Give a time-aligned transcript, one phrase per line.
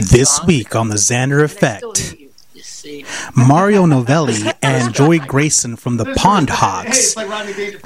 [0.00, 2.16] This week on the Xander Effect,
[3.36, 7.14] Mario Novelli and Jorie Gracen from the Pondhawks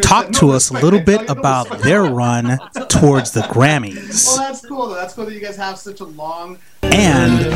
[0.03, 2.59] talk to us a little bit about their run
[2.89, 4.27] towards the Grammys.
[4.27, 4.89] Well, that's cool.
[4.89, 6.59] That's cool that you guys have such a long.
[6.83, 7.53] And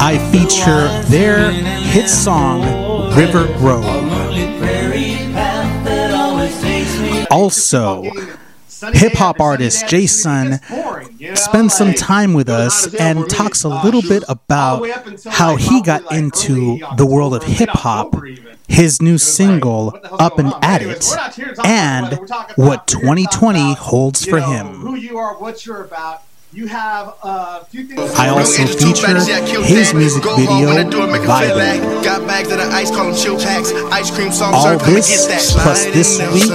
[0.00, 2.62] I feature their hit song,
[3.16, 3.84] River Grove.
[7.30, 8.04] Also,
[8.92, 10.60] hip hop artist J-SUNN
[11.36, 14.86] spends some time with us and talks a little bit about
[15.28, 18.14] how he got into the world of hip hop,
[18.68, 21.06] his new single, Up and At It,
[21.64, 22.18] and
[22.56, 24.66] what 2020 holds for him.
[24.66, 26.22] Who you are, what you're about.
[26.54, 28.12] You have a few things.
[28.12, 29.14] I also feature
[29.64, 32.04] his music video, Vibe.
[32.04, 33.72] Got bags of the ice, call them chill packs.
[33.72, 36.52] Ice cream song, All this, plus this week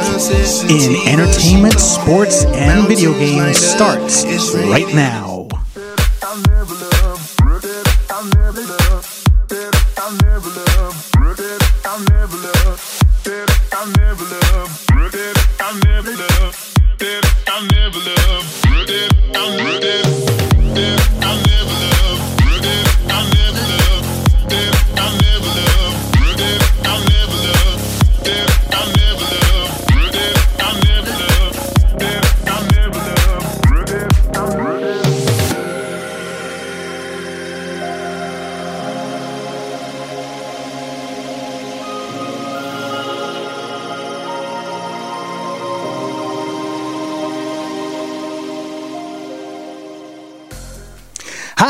[0.70, 4.24] in entertainment, sports, and video games starts
[4.54, 5.48] right now.
[19.36, 20.07] I'm ready.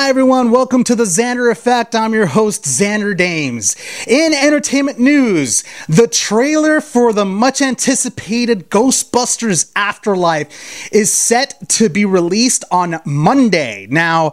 [0.08, 0.52] Everyone.
[0.52, 1.94] Welcome to the Xander Effect.
[1.94, 3.76] I'm your host, Xander Dames.
[4.08, 12.06] In entertainment news, the trailer for the much anticipated Ghostbusters Afterlife is set to be
[12.06, 13.86] released on Monday.
[13.90, 14.32] Now,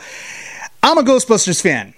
[0.81, 1.92] I'm a Ghostbusters fan.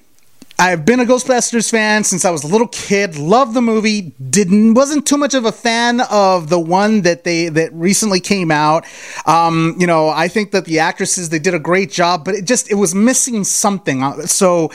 [0.58, 3.16] I've been a Ghostbusters fan since I was a little kid.
[3.18, 4.14] Loved the movie.
[4.30, 8.50] Didn't wasn't too much of a fan of the one that they that recently came
[8.50, 8.86] out.
[9.26, 12.46] Um, you know, I think that the actresses they did a great job, but it
[12.46, 14.02] just it was missing something.
[14.02, 14.72] Uh, So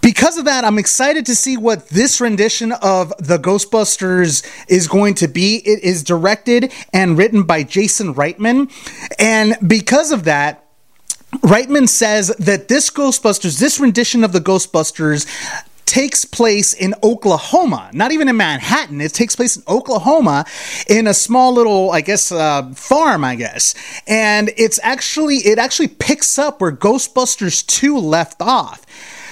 [0.00, 5.14] because of that, I'm excited to see what this rendition of the Ghostbusters is going
[5.14, 5.56] to be.
[5.56, 8.70] It is directed and written by Jason Reitman,
[9.18, 10.63] and because of that.
[11.42, 15.26] Reitman says that this Ghostbusters, this rendition of the Ghostbusters,
[15.84, 19.00] takes place in Oklahoma, not even in Manhattan.
[19.00, 20.44] It takes place in Oklahoma
[20.88, 23.74] in a small little, I guess, uh, farm, I guess.
[24.06, 28.84] And it's actually, it actually picks up where Ghostbusters 2 left off.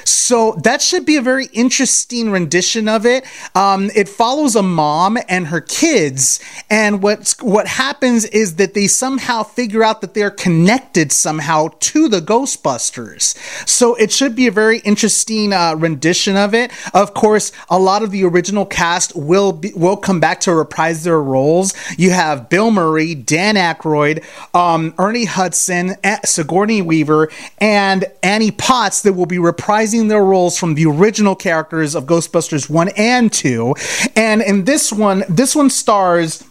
[0.05, 3.25] So that should be a very interesting rendition of it.
[3.55, 6.41] Um, it follows a mom and her kids,
[6.71, 12.09] and what's what happens is that they somehow figure out that they're connected somehow to
[12.09, 13.37] the Ghostbusters.
[13.69, 16.73] So it should be a very interesting uh, rendition of it.
[16.95, 21.05] Of course, a lot of the original cast will be, will come back to reprise
[21.05, 21.75] their roles.
[21.99, 24.25] You have Bill Murray, Dan Aykroyd,
[24.55, 30.75] um, Ernie Hudson, Sigourney Weaver, and Annie Potts that will be reprising their roles from
[30.75, 33.75] the original characters of Ghostbusters 1 and 2.
[34.17, 36.45] And in this one, this one stars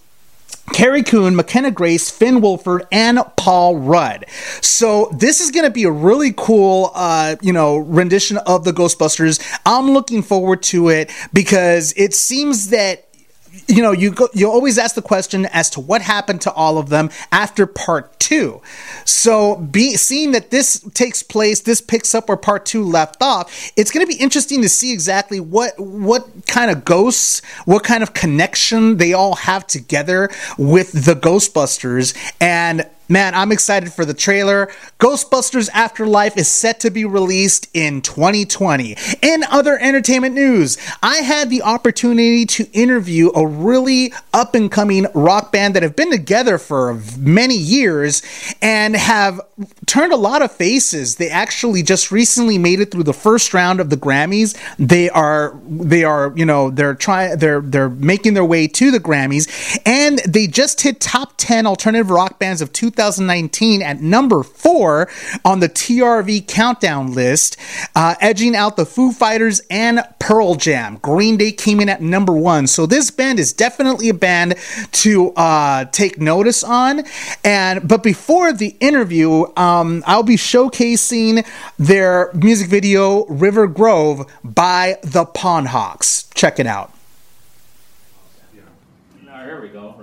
[0.73, 4.25] Carrie Coon, McKenna Grace, Finn Wolfhard, and Paul Rudd.
[4.61, 8.71] So this is going to be a really cool, uh, you know, rendition of the
[8.71, 9.41] Ghostbusters.
[9.65, 13.10] I'm looking forward to it because it seems that
[13.71, 16.77] you know, you go, you always ask the question as to what happened to all
[16.77, 18.61] of them after part two.
[19.05, 23.71] So, be, seeing that this takes place, this picks up where part two left off.
[23.75, 28.03] It's going to be interesting to see exactly what what kind of ghosts, what kind
[28.03, 34.13] of connection they all have together with the Ghostbusters, and Man, I'm excited for the
[34.13, 34.67] trailer.
[34.97, 38.95] Ghostbusters Afterlife is set to be released in 2020.
[39.21, 45.07] In other entertainment news, I had the opportunity to interview a really up and coming
[45.13, 48.21] rock band that have been together for many years
[48.61, 49.41] and have
[49.87, 51.17] turned a lot of faces.
[51.17, 54.57] They actually just recently made it through the first round of the Grammys.
[54.79, 59.01] They are they are, you know, they're trying they're they're making their way to the
[59.01, 64.43] Grammys and they just hit top 10 alternative rock bands of 2000 2019 at number
[64.43, 65.09] four
[65.43, 67.57] on the TRV countdown list,
[67.95, 70.97] uh, edging out the Foo Fighters and Pearl Jam.
[70.97, 72.67] Green Day came in at number one.
[72.67, 74.53] So this band is definitely a band
[74.91, 77.01] to uh, take notice on.
[77.43, 81.43] And but before the interview, um, I'll be showcasing
[81.79, 86.31] their music video "River Grove" by the Pondhawks.
[86.35, 86.93] Check it out.
[89.43, 89.95] Here we go.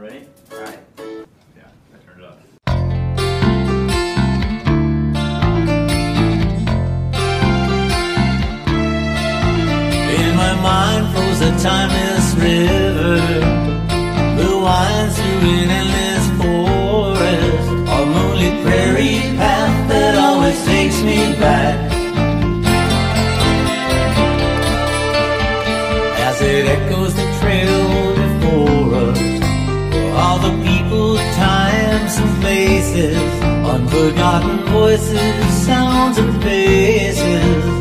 [10.63, 13.19] Mind flows a timeless river
[14.37, 17.69] that winds through an endless forest.
[17.97, 21.77] A moonlit prairie path that always takes me back.
[26.29, 29.21] As it echoes the trail before us,
[30.21, 33.17] all the people, times, and places,
[33.75, 37.78] unforgotten voices, sounds, and faces.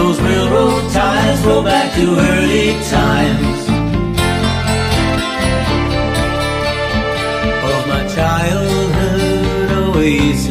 [0.00, 3.60] Those railroad ties roll back to early times
[7.70, 10.49] of my childhood oasis.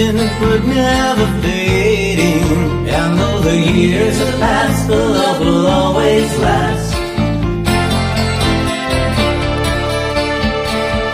[0.00, 2.88] Distant but never fading.
[2.88, 6.92] And though the years have passed, the love will always last.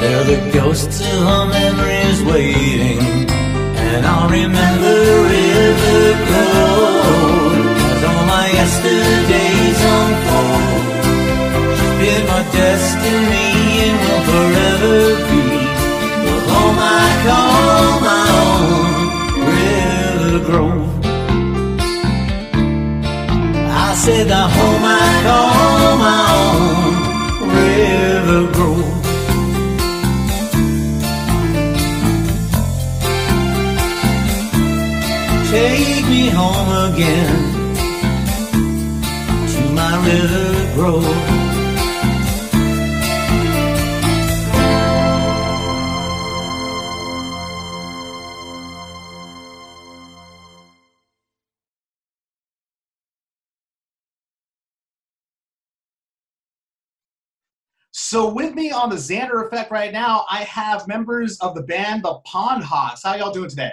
[0.00, 3.00] They're the ghosts of our memories waiting.
[3.86, 4.96] And I'll remember
[5.34, 6.00] River
[6.32, 7.58] Road
[7.92, 10.86] as all my yesterdays unfold
[12.00, 13.48] been my destiny
[13.86, 14.96] and will forever
[15.28, 15.45] be
[20.46, 21.04] Grove.
[23.84, 26.92] I said the home I call my own,
[27.56, 28.96] River Grove.
[35.50, 37.36] Take me home again
[39.52, 41.45] to my River Grove.
[58.08, 62.04] So with me on the Xander Effect right now, I have members of the band
[62.04, 63.00] the Pondhawks.
[63.02, 63.72] How y'all doing today?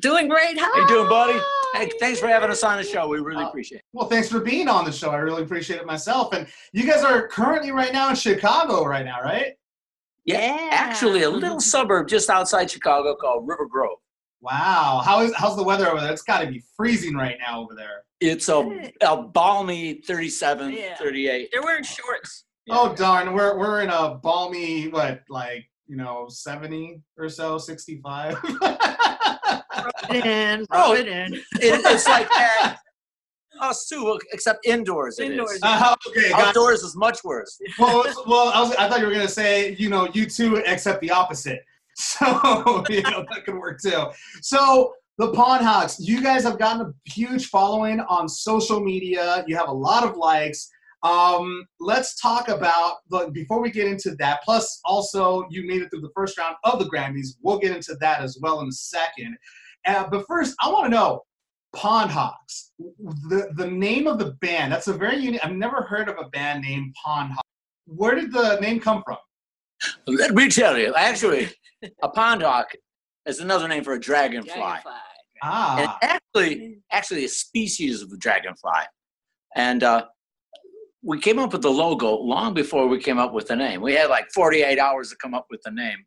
[0.00, 0.58] Doing great.
[0.58, 1.38] How you doing, buddy?
[1.74, 3.06] Hey, thanks for having us on the show.
[3.06, 3.84] We really Uh, appreciate it.
[3.92, 5.10] Well, thanks for being on the show.
[5.10, 6.32] I really appreciate it myself.
[6.34, 9.52] And you guys are currently right now in Chicago right now, right?
[10.24, 10.68] Yeah.
[10.72, 13.98] Actually, a little suburb just outside Chicago called River Grove.
[14.40, 15.02] Wow.
[15.04, 16.12] How is how's the weather over there?
[16.12, 18.02] It's got to be freezing right now over there.
[18.20, 20.96] It's a, a balmy 37, Yeah.
[20.96, 21.50] 38.
[21.52, 22.42] They're wearing shorts.
[22.68, 28.34] Oh darn, we're we're in a balmy what like you know 70 or so 65
[28.42, 30.60] Rub it in.
[30.60, 31.34] Rub Oh, it in.
[31.34, 32.78] It, it's like that.
[33.60, 35.18] Us too, except indoors.
[35.18, 35.30] it is.
[35.30, 35.58] Indoors.
[35.62, 37.58] Uh, okay got- Outdoors is much worse.
[37.78, 41.00] well, well I, was, I thought you were gonna say you know you two accept
[41.00, 41.60] the opposite
[41.96, 44.06] so you know that could work too
[44.42, 49.42] so the Pondhawks, you guys have gotten a huge following on social media.
[49.46, 50.68] You have a lot of likes.
[51.02, 54.40] Um, let's talk about the, before we get into that.
[54.44, 57.36] Plus, also you made it through the first round of the Grammys.
[57.42, 59.36] We'll get into that as well in a second.
[59.86, 61.22] Uh, but first, I want to know
[61.74, 64.72] Pondhawks, the the name of the band.
[64.72, 65.44] That's a very unique.
[65.44, 67.38] I've never heard of a band named Pondhawks.
[67.86, 69.18] Where did the name come from?
[70.06, 71.50] Let me tell you, actually,
[72.02, 72.72] a pond hawk
[73.26, 74.54] is another name for a dragonfly.
[74.54, 74.92] Dragonfly.
[75.42, 78.84] And Ah, actually, actually a species of the dragonfly.
[79.54, 80.06] And uh,
[81.06, 83.80] we came up with the logo long before we came up with the name.
[83.80, 85.98] We had like 48 hours to come up with the name.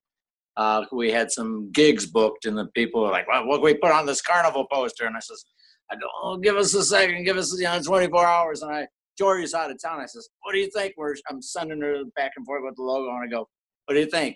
[0.58, 3.76] Uh, we had some gigs booked, and the people were like, well, what can we
[3.76, 5.06] put on this carnival poster?
[5.06, 5.44] And I says,
[5.90, 8.62] I go, oh, give us a second, give us you know 24 hours.
[8.62, 8.88] And I,
[9.18, 10.02] Jorie's out of town.
[10.02, 10.96] I says, what do you think?
[10.98, 13.48] We're, I'm sending her back and forth with the logo, and I go,
[13.86, 14.36] what do you think?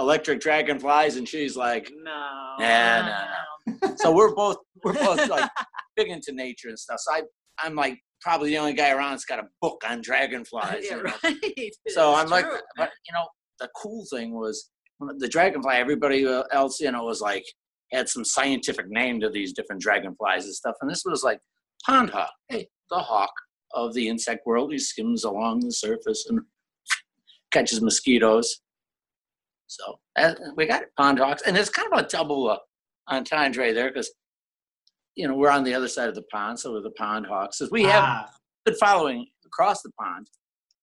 [0.00, 2.10] electric dragonflies, and she's like, No.
[2.10, 3.24] Nah, nah,
[3.82, 3.94] nah.
[3.96, 5.48] so we're both we're both like
[5.96, 6.98] big into nature and stuff.
[7.00, 7.22] So I
[7.62, 10.84] I'm like probably the only guy around that's got a book on dragonflies.
[10.88, 11.14] yeah, right.
[11.24, 12.46] So It's I'm like,
[12.76, 13.26] but you know,
[13.58, 14.70] the cool thing was
[15.18, 15.74] the dragonfly.
[15.74, 17.44] Everybody else, you know, was like
[17.92, 21.40] had some scientific name to these different dragonflies and stuff, and this was like
[21.86, 22.32] pond hawk.
[22.48, 23.32] Hey, the hawk
[23.72, 24.72] of the insect world.
[24.72, 26.40] He skims along the surface and
[27.52, 28.60] catches mosquitoes.
[29.66, 32.58] So uh, we got pond hawks, and it's kind of a double uh,
[33.08, 34.10] entendre there because
[35.20, 37.60] you know we're on the other side of the pond, so we're the pond hawks.
[37.60, 38.30] As we have Ah,
[38.64, 40.26] good following across the pond.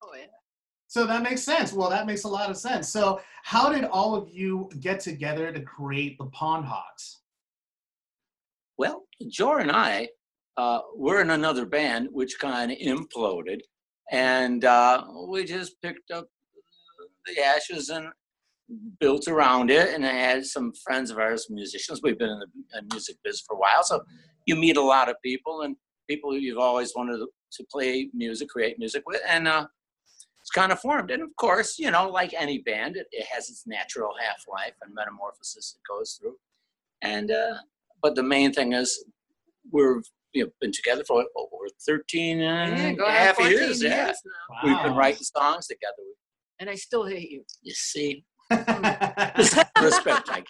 [0.03, 0.25] Oh, yeah.
[0.87, 1.73] so that makes sense.
[1.73, 2.89] Well, that makes a lot of sense.
[2.89, 7.17] So, how did all of you get together to create the Pondhawks?
[8.77, 10.09] Well, Jor and I
[10.57, 13.61] uh, were in another band which kind of imploded,
[14.11, 16.27] and uh, we just picked up
[17.25, 18.07] the ashes and
[18.99, 19.93] built around it.
[19.93, 22.01] And I had some friends of ours, musicians.
[22.03, 24.01] We've been in the music biz for a while, so
[24.45, 25.75] you meet a lot of people and
[26.09, 27.17] people who you've always wanted
[27.51, 29.65] to play music, create music with, and uh,
[30.41, 31.11] it's kind of formed.
[31.11, 34.73] And of course, you know, like any band, it, it has its natural half life
[34.81, 36.35] and metamorphosis it goes through.
[37.01, 37.55] And uh,
[38.01, 39.03] but the main thing is
[39.71, 40.01] we're
[40.33, 43.83] you know been together for over 13 and Yeah, a half 14 years.
[43.83, 44.57] Yeah, years now.
[44.63, 45.93] we've been writing songs together.
[46.59, 47.43] And I still hate you.
[47.61, 48.23] You see,
[49.81, 50.29] respect.
[50.29, 50.43] I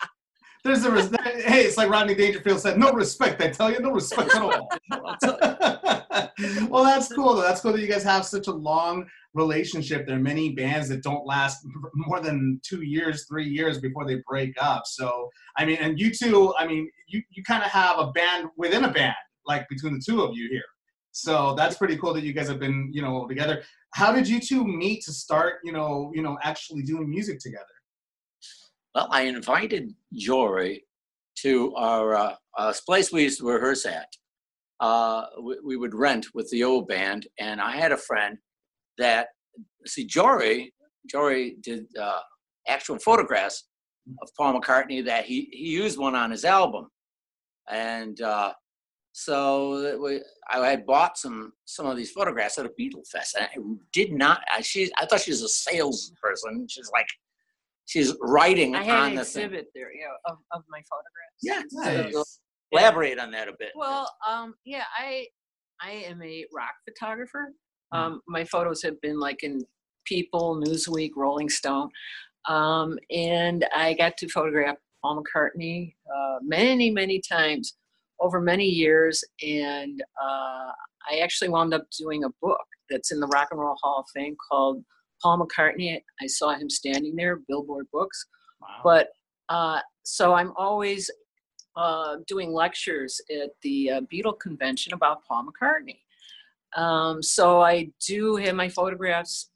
[0.64, 1.10] There's a res-
[1.46, 3.42] hey, it's like Rodney Dangerfield said, no respect.
[3.42, 4.70] I tell you, no respect at all.
[6.70, 7.36] well, that's cool.
[7.36, 7.42] Though.
[7.42, 10.06] That's cool that you guys have such a long relationship.
[10.06, 14.22] There are many bands that don't last more than two years, three years before they
[14.28, 14.84] break up.
[14.86, 18.50] So, I mean, and you two, I mean, you you kind of have a band
[18.58, 20.64] within a band, like between the two of you here.
[21.12, 23.64] So that's pretty cool that you guys have been, you know, together.
[23.96, 27.66] How did you two meet to start, you know, you know, actually doing music together?
[28.96, 30.82] Well, I invited Jorie
[31.42, 34.08] to our uh, uh, place we used to rehearse at.
[34.80, 38.38] Uh, we, we would rent with the old band, and I had a friend
[38.98, 39.28] that
[39.86, 40.70] see Jorie.
[41.12, 42.20] Jorie did uh,
[42.68, 43.66] actual photographs
[44.22, 46.88] of Paul McCartney that he he used one on his album,
[47.70, 48.54] and uh,
[49.14, 53.46] so we, I had bought some some of these photographs at a Beatle Fest, and
[53.46, 53.58] I
[53.92, 54.42] did not.
[54.52, 56.68] I, she I thought she was a salesperson.
[56.70, 57.08] She's like
[57.88, 59.46] she's writing I had on an the thing.
[59.46, 61.42] exhibit there, yeah, of, of my photographs.
[61.42, 62.14] Yeah, Nice.
[62.14, 62.24] so
[62.72, 63.72] elaborate on that a bit.
[63.76, 65.26] Well, um, yeah, I
[65.82, 67.54] I am a rock photographer.
[67.94, 67.98] Mm.
[67.98, 69.62] Um, my photos have been like in
[70.06, 71.90] People, Newsweek, Rolling Stone,
[72.48, 77.76] um, and I got to photograph Paul McCartney uh, many, many times
[78.20, 80.72] over many years, and uh,
[81.10, 84.06] I actually wound up doing a book that's in the Rock and Roll Hall of
[84.16, 84.84] Fame called
[85.22, 86.00] Paul McCartney.
[86.22, 88.26] I saw him standing there, Billboard Books
[88.62, 88.68] Wow.
[88.84, 89.10] but
[89.50, 91.10] uh, so I'm always
[91.76, 96.00] uh, doing lectures at the uh, Beatle convention about Paul McCartney.
[96.76, 99.50] Um, so I do have my photographs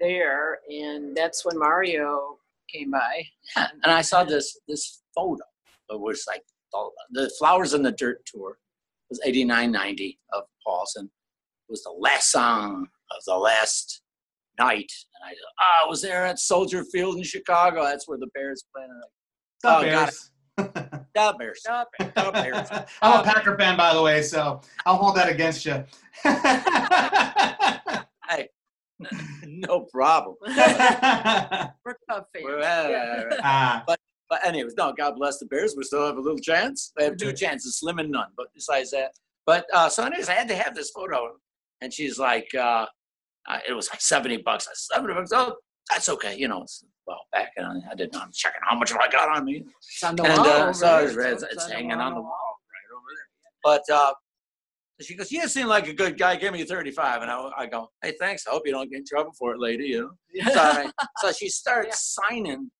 [0.00, 2.38] there, and that's when Mario
[2.72, 3.24] came by.
[3.56, 5.44] And I saw this this photo.
[5.90, 6.42] It was like
[7.12, 8.58] the, Flowers in the Dirt tour
[9.08, 14.02] was 89 90 of Paul's and it was the last song of the last
[14.58, 14.90] night.
[15.14, 17.84] And I oh, I was there at Soldier Field in Chicago.
[17.84, 18.84] That's where the Bears played.
[18.88, 19.02] And
[19.58, 20.30] Stop, Oh, Bears.
[20.58, 21.60] I'm like, the Bears.
[21.60, 21.88] Stop.
[21.98, 22.68] The Bears.
[23.02, 25.84] I'm a Packer fan, by the way, so I'll hold that against you.
[28.28, 28.48] Hey,
[29.44, 30.34] no problem.
[30.44, 30.54] We're
[32.10, 32.44] Cub fans.
[32.44, 33.22] Well, Yeah.
[33.42, 35.74] ah, But anyways, no, God bless the Bears.
[35.76, 36.92] We still have a little chance.
[36.96, 37.38] They have two Mhm.
[37.38, 38.32] chances, slim and none.
[38.36, 39.12] But besides that,
[39.46, 41.36] but uh, so anyways, I had to have this photo,
[41.80, 42.86] and she's like, uh,
[43.48, 44.66] uh, it was like seventy bucks.
[44.66, 45.30] I said, seventy bucks.
[45.32, 45.56] Oh,
[45.90, 46.36] that's okay.
[46.36, 48.20] You know, it's, well, back and I didn't know.
[48.20, 50.46] I'm checking how much I got on me, It's on the and wall.
[50.46, 52.58] Uh, so it's, it's, it's, hanging on the wall.
[52.72, 53.26] right over there.
[53.62, 54.12] But uh,
[55.00, 56.36] she goes, "You seem like a good guy.
[56.36, 57.22] Give me thirty-five.
[57.22, 58.46] And I, I go, "Hey, thanks.
[58.46, 60.52] I hope you don't get in trouble for it, lady." You know.
[60.52, 62.70] So, so she starts signing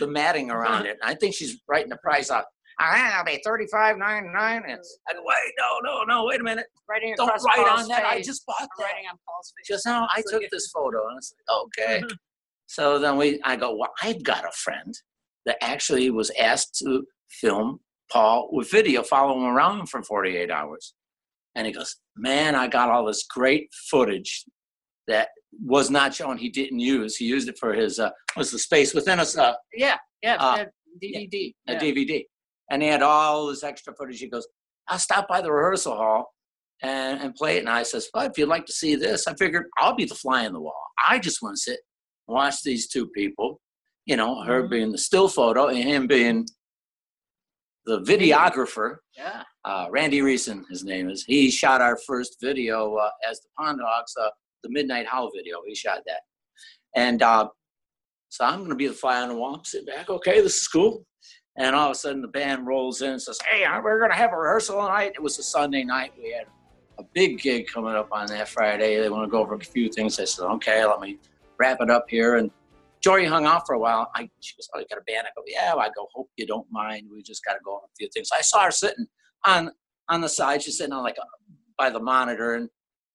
[0.00, 0.96] the matting around it.
[1.02, 2.44] And I think she's writing the price out.
[2.78, 4.62] I'll be thirty-five ninety-nine.
[4.66, 6.66] And and wait, no, no, no, wait a minute.
[6.88, 8.04] Writing Don't write Paul's on that.
[8.04, 8.84] I just bought I'm that.
[8.84, 9.68] writing on Paul's face.
[9.68, 11.56] Just now, I took this photo, and it's like,
[11.98, 12.02] okay.
[12.66, 14.94] so then we, I go, well, I've got a friend
[15.46, 20.94] that actually was asked to film Paul with video, follow him around for 48 hours.
[21.54, 24.44] And he goes, man, I got all this great footage
[25.06, 25.28] that
[25.62, 26.36] was not shown.
[26.36, 27.16] He didn't use.
[27.16, 30.64] He used it for his, uh, was the space within us, uh, Yeah, yeah, Uh,
[31.02, 31.54] DVD.
[31.68, 31.78] a yeah.
[31.80, 32.24] DVD.
[32.70, 34.18] And he had all this extra footage.
[34.20, 34.46] He goes,
[34.88, 36.32] I'll stop by the rehearsal hall
[36.82, 37.60] and, and play it.
[37.60, 40.14] And I says, Well, if you'd like to see this, I figured I'll be the
[40.14, 40.84] fly on the wall.
[41.08, 41.80] I just want to sit
[42.28, 43.60] and watch these two people
[44.06, 44.70] you know, her Mhm.
[44.70, 46.46] being the still photo and him being
[47.86, 48.98] the videographer.
[49.16, 49.44] Yeah.
[49.64, 51.24] Uh, Randy Reeson, his name is.
[51.24, 54.30] He shot our first video uh, as the Pondhawks, uh,
[54.62, 55.62] the Midnight Howl video.
[55.66, 56.20] He shot that.
[56.94, 57.48] And uh,
[58.28, 59.60] so I'm going to be the fly on the wall.
[59.64, 60.08] Sit back.
[60.10, 61.04] Okay, this is cool.
[61.56, 64.16] And all of a sudden the band rolls in and says, Hey, we're going to
[64.16, 65.12] have a rehearsal tonight.
[65.14, 66.12] It was a Sunday night.
[66.20, 66.46] We had
[66.98, 69.00] a big gig coming up on that Friday.
[69.00, 70.18] They want to go over a few things.
[70.18, 71.18] I said, Okay, let me
[71.58, 72.36] wrap it up here.
[72.36, 72.50] And
[73.04, 74.10] Jorie hung out for a while.
[74.14, 75.26] I she goes, Oh, you got a band?
[75.26, 75.74] I go, Yeah.
[75.74, 77.08] I go, Hope you don't mind.
[77.12, 78.30] We just got to go over a few things.
[78.32, 79.06] I saw her sitting
[79.46, 79.70] on
[80.08, 80.62] on the side.
[80.62, 81.24] She's sitting on like a,
[81.78, 82.68] by the monitor, and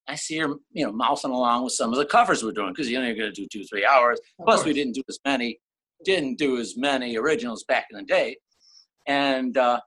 [0.07, 2.89] I see her, you know, mouthing along with some of the covers we're doing because
[2.89, 4.19] you know you're going to do two, three hours.
[4.39, 5.59] Of Plus, we didn't do as many,
[6.05, 8.37] didn't do as many originals back in the day,
[9.07, 9.79] and uh,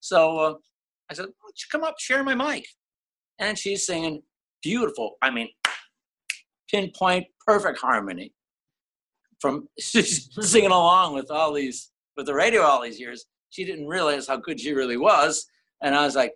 [0.00, 0.54] so uh,
[1.10, 2.66] I said, "Why don't you come up, share my mic?"
[3.38, 4.22] And she's singing
[4.62, 5.16] beautiful.
[5.22, 5.48] I mean,
[6.70, 8.32] pinpoint, perfect harmony.
[9.40, 13.26] From she's singing along with all these with the radio all these years.
[13.50, 15.46] She didn't realize how good she really was,
[15.82, 16.32] and I was like,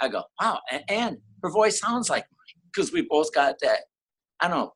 [0.00, 2.24] I go, wow, and, and her voice sounds like
[2.72, 3.80] because we both got that.
[4.40, 4.72] I don't know,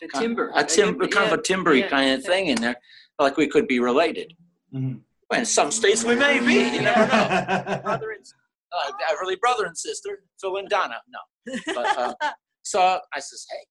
[0.00, 0.52] The timber.
[0.54, 2.76] a timber, kind of a timbery yeah, kind of thing in there,
[3.20, 4.32] like we could be related.
[4.74, 5.00] Mhm.
[5.30, 6.54] Well, in some states we may be.
[6.76, 7.80] You never know.
[7.84, 8.24] Brother and
[8.72, 10.94] Uh, really, brother and sister, Phil and Donna.
[11.08, 12.14] No, but uh,
[12.62, 12.80] so
[13.14, 13.64] I says, hey,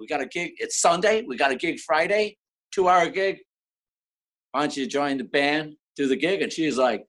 [0.00, 0.52] we got a gig.
[0.58, 1.22] It's Sunday.
[1.26, 2.36] We got a gig Friday,
[2.74, 3.38] two-hour gig.
[4.50, 6.42] Why don't you join the band, do the gig?
[6.42, 7.04] And she's like,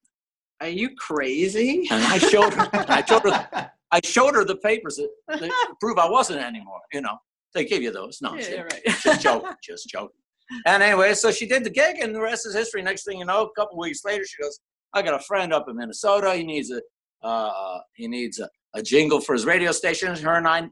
[0.62, 1.88] Are you crazy?
[1.89, 2.69] and I showed her.
[2.74, 3.71] I showed her.
[3.91, 6.81] I showed her the papers that, that prove I wasn't anymore.
[6.93, 7.17] You know,
[7.55, 8.19] they give you those.
[8.21, 8.81] No, Yeah, she- right.
[9.03, 10.20] just joking, just joking.
[10.65, 12.81] And anyway, so she did the gig, and the rest is history.
[12.81, 14.60] Next thing you know, a couple weeks later, she goes,
[14.93, 16.34] "I got a friend up in Minnesota.
[16.36, 16.81] He needs a
[17.25, 20.70] uh, he needs a, a jingle for his radio station." Her and I,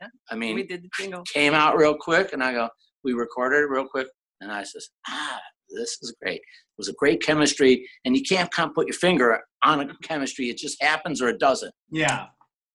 [0.00, 1.22] Yeah, I mean, we did the jingle.
[1.24, 2.68] came out real quick, and I go,
[3.04, 4.08] we recorded it real quick,
[4.40, 6.40] and I says, "Ah, this is great.
[6.40, 9.96] It was a great chemistry, and you can't kind of put your finger on a
[10.02, 10.48] chemistry.
[10.50, 12.26] It just happens or it doesn't." Yeah.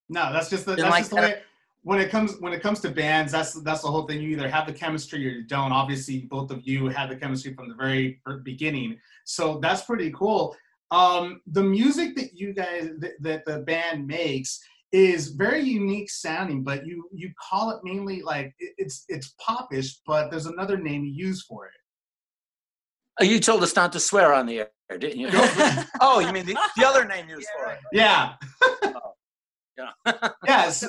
[0.09, 1.23] No, that's just the, that's like just the that.
[1.37, 1.41] way
[1.83, 4.21] when it comes when it comes to bands, that's that's the whole thing.
[4.21, 5.71] You either have the chemistry or you don't.
[5.71, 8.99] Obviously, both of you had the chemistry from the very beginning.
[9.25, 10.55] So that's pretty cool.
[10.91, 14.59] Um, the music that you guys that, that the band makes
[14.91, 20.29] is very unique sounding, but you you call it mainly like it's it's popish, but
[20.29, 21.73] there's another name you use for it.
[23.19, 25.29] Oh, you told us not to swear on the air, didn't you?
[26.01, 27.47] oh, you mean the, the other name you used
[27.93, 28.33] Yeah,
[28.79, 28.99] for it?
[29.77, 29.91] Yeah.
[30.05, 30.29] Yeah.
[30.47, 30.85] yes.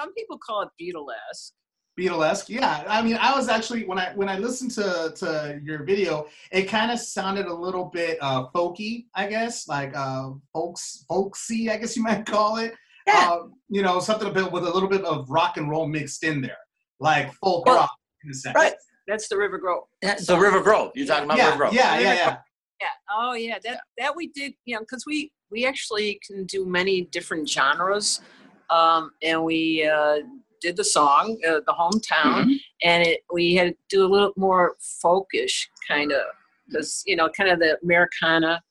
[0.00, 1.52] Some people call it Beatlesque.
[1.98, 2.84] Beatlesque, yeah.
[2.86, 6.64] I mean, I was actually when I when I listened to to your video, it
[6.64, 11.78] kind of sounded a little bit uh, folky, I guess, like uh, folks folksy, I
[11.78, 12.74] guess you might call it.
[13.06, 13.30] Yeah.
[13.30, 16.22] Uh, you know, something a bit with a little bit of rock and roll mixed
[16.24, 16.58] in there,
[17.00, 17.90] like folk Well, rock
[18.24, 18.54] in a sense.
[18.54, 18.74] right.
[19.08, 19.84] That's the River Grove.
[20.02, 20.90] Yeah, the River Grove.
[20.96, 21.72] You're talking about Yeah, River Grove.
[21.72, 22.36] yeah, yeah, yeah.
[22.80, 22.88] Yeah.
[23.10, 23.58] Oh, yeah.
[23.64, 24.52] That that we did.
[24.66, 28.20] You know, because we we actually can do many different genres,
[28.70, 30.18] um, and we uh,
[30.60, 32.56] did the song, uh, the hometown, Mhm.
[32.82, 36.22] and it we had to do a little more folkish kind of
[36.68, 38.62] because you know, kind of the Americana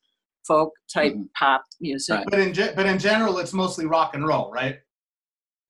[0.46, 1.28] folk type Mhm.
[1.38, 2.20] pop music.
[2.30, 4.80] But in ge- but in general, it's mostly rock and roll, right?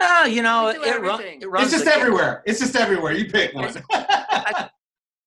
[0.00, 1.64] Ah, you know, it, run, it runs.
[1.66, 2.42] It's just the- everywhere.
[2.44, 3.12] It's just everywhere.
[3.12, 3.74] You pick one.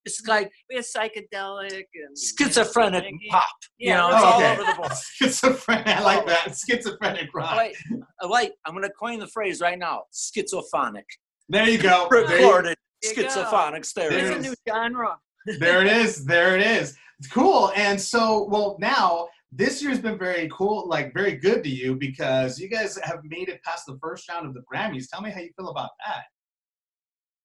[0.06, 3.50] It's like We had psychedelic and schizophrenic you know, pop.
[3.78, 4.16] You Yeah, know, right.
[4.16, 4.52] it's all Okay.
[4.54, 4.92] over the board.
[5.16, 5.88] Schizophrenic.
[5.88, 6.56] I like that.
[6.58, 7.58] Schizophrenic rock.
[7.58, 10.04] Wait, uh, wait, I'm going to coin the phrase right now.
[10.14, 11.04] Schizophonic.
[11.50, 12.08] There you go.
[12.10, 13.28] Recorded There you go.
[13.30, 13.94] schizophonics.
[13.94, 15.18] There There It's a new genre.
[15.60, 16.26] there it is.
[16.26, 16.58] There.
[16.58, 16.94] It's
[17.32, 17.72] cool.
[17.76, 22.60] And so, well, now this year's been very cool, like very good to you because
[22.60, 25.10] you guys have made it past the first round of the Grammys.
[25.12, 26.24] Tell me how you feel about that.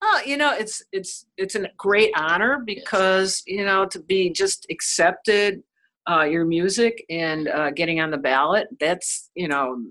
[0.07, 4.67] Oh, you know, it's it's it's a great honor because you know to be just
[4.71, 5.63] accepted,
[6.11, 8.69] uh, your music and uh, getting on the ballot.
[8.81, 9.83] That's you know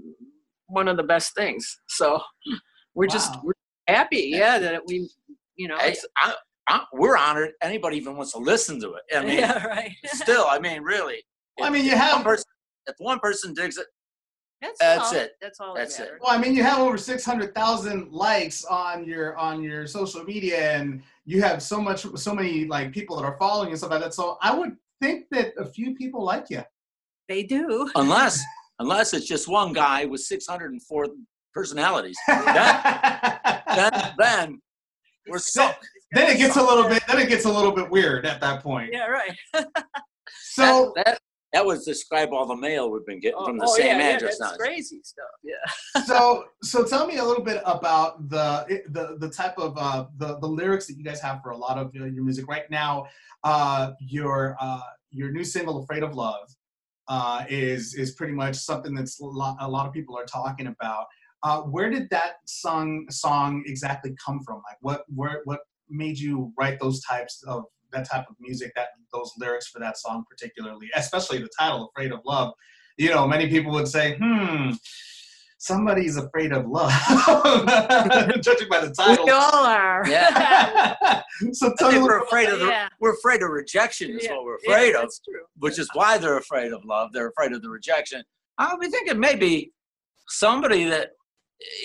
[0.67, 1.79] one of the best things.
[1.87, 2.21] So
[2.93, 3.53] we're just we're
[3.87, 5.09] happy, yeah, that we
[5.55, 5.77] you know.
[5.77, 6.35] Hey, it's- I,
[6.69, 7.51] I, we're honored.
[7.61, 9.17] Anybody even wants to listen to it.
[9.17, 9.91] I mean, yeah, right.
[10.05, 11.21] still, I mean, really.
[11.57, 12.45] Well, I mean, you if have- one person,
[12.87, 13.87] if one person digs it,
[14.63, 15.19] That's, That's all.
[15.19, 15.35] it.
[15.41, 15.75] That's all.
[15.75, 16.11] That's it.
[16.21, 20.23] Well, I mean, you have over six hundred thousand likes on your on your social
[20.23, 23.77] media, and you have so much, so many like people that are following you and
[23.77, 24.13] stuff like that.
[24.13, 26.63] So I would think that a few people like you.
[27.27, 27.89] They do.
[27.95, 28.41] unless
[28.79, 31.07] unless it's just one guy with 604
[31.53, 33.39] personalities, then,
[33.75, 34.61] then, then
[35.27, 35.75] we're sunk.
[36.13, 37.03] then it gets a little bit.
[37.05, 38.91] Then it gets a little bit weird at that point.
[38.93, 39.35] Yeah, right.
[40.55, 41.19] So that,
[41.53, 43.99] that that would describe all the mail we've been getting Oh, from the oh, same
[43.99, 44.57] yeah, yeah, address that's now.
[44.57, 45.25] crazy stuff.
[45.43, 46.01] Yeah.
[46.05, 50.39] so so tell me a little bit about the the the type of uh, the
[50.39, 53.05] the lyrics that you guys have for a lot of your, your music right now.
[53.43, 56.49] Uh, your uh, your new single "Afraid of Love"
[57.07, 60.67] uh, is is pretty much something that's a lot, a lot of people are talking
[60.67, 61.05] about.
[61.43, 64.55] Uh, where did that song song exactly come from?
[64.57, 68.89] Like what where what made you write those types of that type of music that
[69.11, 72.53] those lyrics for that song particularly, especially the title "Afraid of Love"?
[72.97, 74.71] You know, many people would say, "Hmm."
[75.63, 76.91] somebody's afraid of love,
[78.41, 79.23] judging by the title.
[79.23, 80.03] We all are.
[80.05, 81.21] Yeah.
[81.53, 82.89] so tell me we're afraid of the, Yeah.
[82.99, 85.43] we're afraid of rejection is Yeah, what we're yeah, afraid of, That's true.
[85.59, 87.13] which is why they're afraid of love.
[87.13, 88.23] They're afraid of the rejection.
[88.57, 89.71] I'll be thinking maybe
[90.27, 91.11] somebody that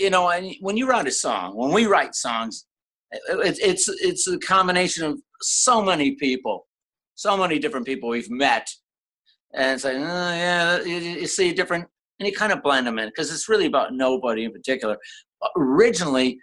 [0.01, 2.67] you know, and when you write a song, when we write songs,
[3.13, 6.67] it, it's it's a combination of so many people,
[7.15, 8.69] so many different people we've met,
[9.55, 11.87] and it's like, oh, yeah, you, you see different,
[12.19, 14.97] and you kind of blend them in because it's really about nobody in particular.
[15.57, 16.39] Originally,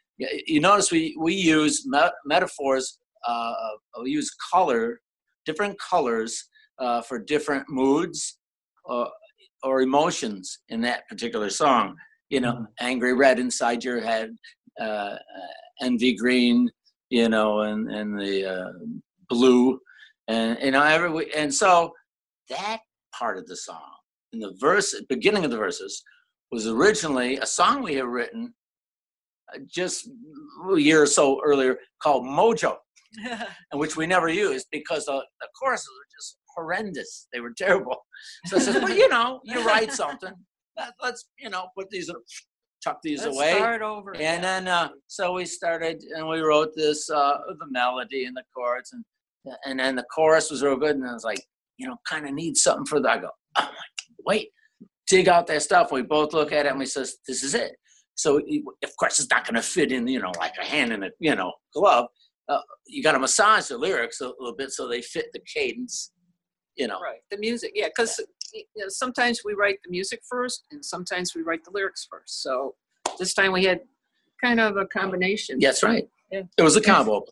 [0.48, 3.54] you notice we we use me- metaphors, uh,
[4.02, 5.02] we use color,
[5.46, 6.50] different colors
[6.80, 8.38] uh, for different moods
[8.90, 9.06] uh,
[9.64, 11.96] or emotions in that particular song.
[12.30, 12.66] You know, Mhm.
[12.80, 14.36] angry red inside your head,
[14.80, 15.18] uh, uh,
[15.82, 16.70] envy green,
[17.10, 18.72] you know, and and the uh,
[19.30, 19.80] blue,
[20.28, 21.94] and you know every and so
[22.50, 22.80] that
[23.18, 23.96] part of the song
[24.34, 26.04] in the verse beginning of the verses
[26.52, 28.54] was originally a song we had written
[29.54, 30.08] uh, just
[30.72, 32.76] a year or so earlier called Mojo,
[33.72, 37.28] and which we never used because the, the choruses were just horrendous.
[37.34, 37.98] They were terrible.
[38.46, 40.34] So I said, well, you know, you write something.
[40.78, 42.10] Let, let's, you know, put these,
[42.86, 43.56] tuck these Let's away.
[43.56, 44.12] start over.
[44.12, 44.42] And yeah.
[44.42, 48.94] then, uh, so we started, and we wrote this, uh, the melody and the chords,
[48.94, 49.04] and
[49.66, 50.96] and then the chorus was real good.
[50.96, 51.44] And I was like,
[51.78, 53.18] you know, kind of need something for that.
[53.18, 54.50] I go, oh my, wait,
[55.08, 55.92] dig out that stuff.
[55.92, 57.74] We both look at it and we says, this is it.
[58.16, 61.04] So of course it's not going to fit in, you know, like a hand in
[61.04, 62.08] a, you know, glove.
[62.48, 66.12] Uh, you got to massage the lyrics a little bit so they fit the cadence,
[66.76, 67.00] you know.
[67.00, 68.20] Right, the music, yeah, because
[68.54, 72.42] you know, sometimes we write the music first, and sometimes we write the lyrics first.
[72.44, 72.76] So
[73.20, 73.82] this time we had
[74.44, 75.60] kind of a combination.
[75.60, 76.08] That's right.
[76.32, 76.44] Yeah.
[76.58, 77.26] It was a combo.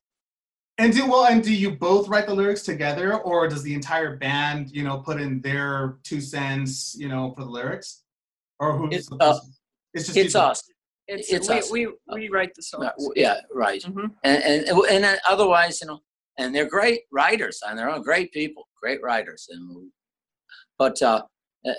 [0.79, 4.15] And do well, and do you both write the lyrics together, or does the entire
[4.17, 8.01] band, you know, put in their two cents, you know, for the lyrics,
[8.59, 9.39] or who's It's, the uh,
[9.93, 10.63] it's just It's us.
[11.07, 11.71] It's, It's we, us.
[11.71, 12.85] we we write the songs.
[12.85, 13.83] Uh, Yeah, right.
[13.83, 14.15] Mhm.
[14.23, 16.01] and and and otherwise, you know,
[16.39, 19.91] and they're great writers, and they're all great people, great writers, and
[20.83, 21.21] but uh,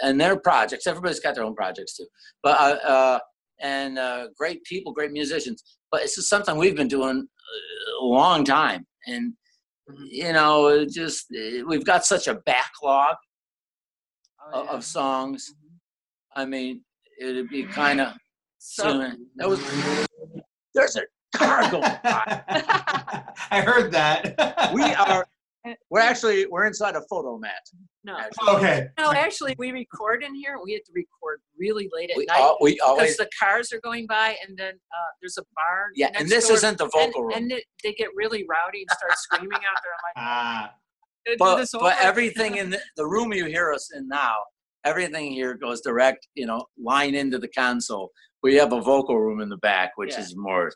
[0.03, 2.07] and their projects, everybody's got their own projects too,
[2.43, 3.19] but uh, uh,
[3.61, 5.63] and uh, great people, great musicians.
[5.91, 7.19] But it's just something we've been doing
[8.01, 9.35] a long time, and
[10.21, 13.17] you know, just uh, we've got such a backlog
[14.53, 14.73] Oh, of, yeah.
[14.73, 15.55] of songs.
[16.37, 16.83] I mean,
[17.21, 18.13] it'd be kind of
[18.59, 18.85] So,
[19.37, 19.61] that was
[20.75, 21.03] there's a
[21.37, 22.43] car going by.
[23.51, 24.71] I heard that.
[24.75, 25.27] we are
[25.91, 27.63] we're actually we're inside a photo mat
[28.05, 28.55] no, actually.
[28.57, 28.89] okay.
[28.99, 30.59] no, actually, we record in here.
[30.63, 33.81] We have to record really late at we, night al- we because the cars are
[33.81, 35.87] going by, and then uh, there's a bar.
[35.95, 38.45] yeah next and this door, isn't the and, vocal room and it, they get really
[38.49, 39.93] rowdy and start screaming out there.
[39.95, 40.75] I'm like, Ah,
[41.39, 44.35] but but everything in the, the room you hear us in now
[44.85, 48.11] everything here goes direct you know line into the console
[48.43, 50.21] we have a vocal room in the back which Yeah.
[50.21, 50.71] is more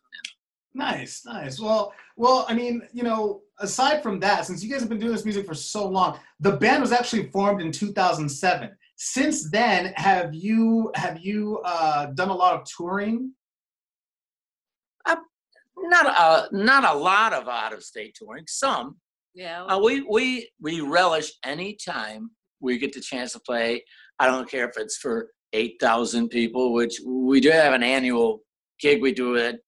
[0.78, 1.60] nice, nice.
[1.60, 5.12] Well, well, I mean, you know, aside from that, since you guys have been doing
[5.12, 8.70] this music for so long, the band was actually formed in 2007.
[8.96, 13.32] Since then, have you have you uh, done a lot of touring?
[15.88, 18.96] not a not a lot of out of state touring some
[19.34, 23.82] yeah, uh, we we we relish any time we get the chance to play
[24.18, 28.40] i don't care if it's for 8000 people which we do have an annual
[28.80, 29.58] gig we do it uh,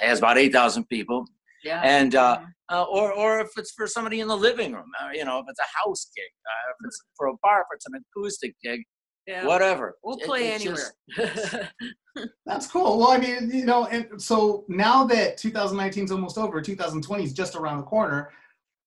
[0.00, 1.26] has about 8000 people
[1.64, 5.10] yeah, and uh, uh, or or if it's for somebody in the living room, uh,
[5.12, 7.86] you know, if it's a house gig, uh, if it's for a bar, if it's
[7.86, 8.82] an acoustic gig,
[9.26, 9.46] yeah.
[9.46, 9.96] whatever.
[10.02, 11.70] We'll It- play it's just- anywhere.
[12.46, 12.98] That's cool.
[12.98, 17.32] Well, I mean, you know, and so now that 2019 is almost over, 2020 is
[17.32, 18.30] just around the corner.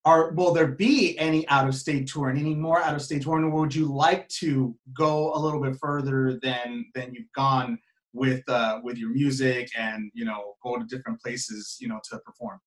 [0.04, 3.46] Are will there be any out of state touring, any more out of state touring,
[3.46, 7.80] or would you like to go a little bit further than than you've gone
[8.16, 12.18] with uh, with your music and you know go to different places, you know, to
[12.20, 12.60] perform?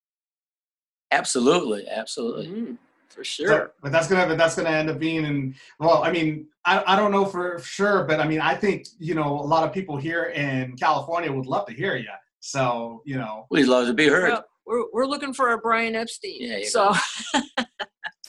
[1.10, 2.46] absolutely, absolutely.
[2.48, 2.76] Mm,
[3.08, 3.72] for So- sure.
[3.82, 6.96] but that's gonna but that's gonna end up being in well, I mean, I, I
[6.96, 9.96] don't know for sure, but I mean, I think you know a lot of people
[9.96, 12.10] here in California would love to hear you.
[12.40, 14.30] So you know, We'd love to be heard.
[14.32, 16.36] Well, we're we're looking for a Brian Epstein.
[16.40, 16.92] Yeah, so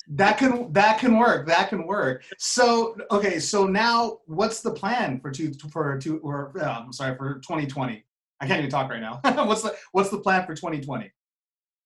[0.10, 1.48] that can that can work.
[1.48, 2.24] That can work.
[2.38, 7.16] So okay, so now what's the plan for two for two or uh, I'm sorry
[7.16, 8.04] for 2020?
[8.42, 9.20] I can't even talk right now.
[9.46, 11.12] what's the what's the plan for 2020?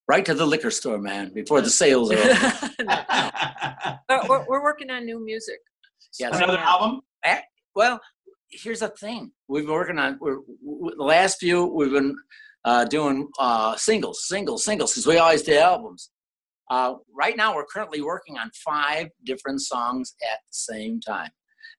[0.07, 2.71] Right to the liquor store, man, before the sales are over.
[4.07, 5.59] But we're, we're working on new music.
[6.19, 7.01] Yeah, Another album?
[7.75, 7.99] Well,
[8.51, 9.31] here's the thing.
[9.47, 11.65] We've been working on we're, w the last few.
[11.65, 12.15] We've been
[12.65, 16.09] uh, doing uh, singles, singles, singles because we always do albums.
[16.69, 21.29] Uh, right now, we're currently working on five different songs at the same time.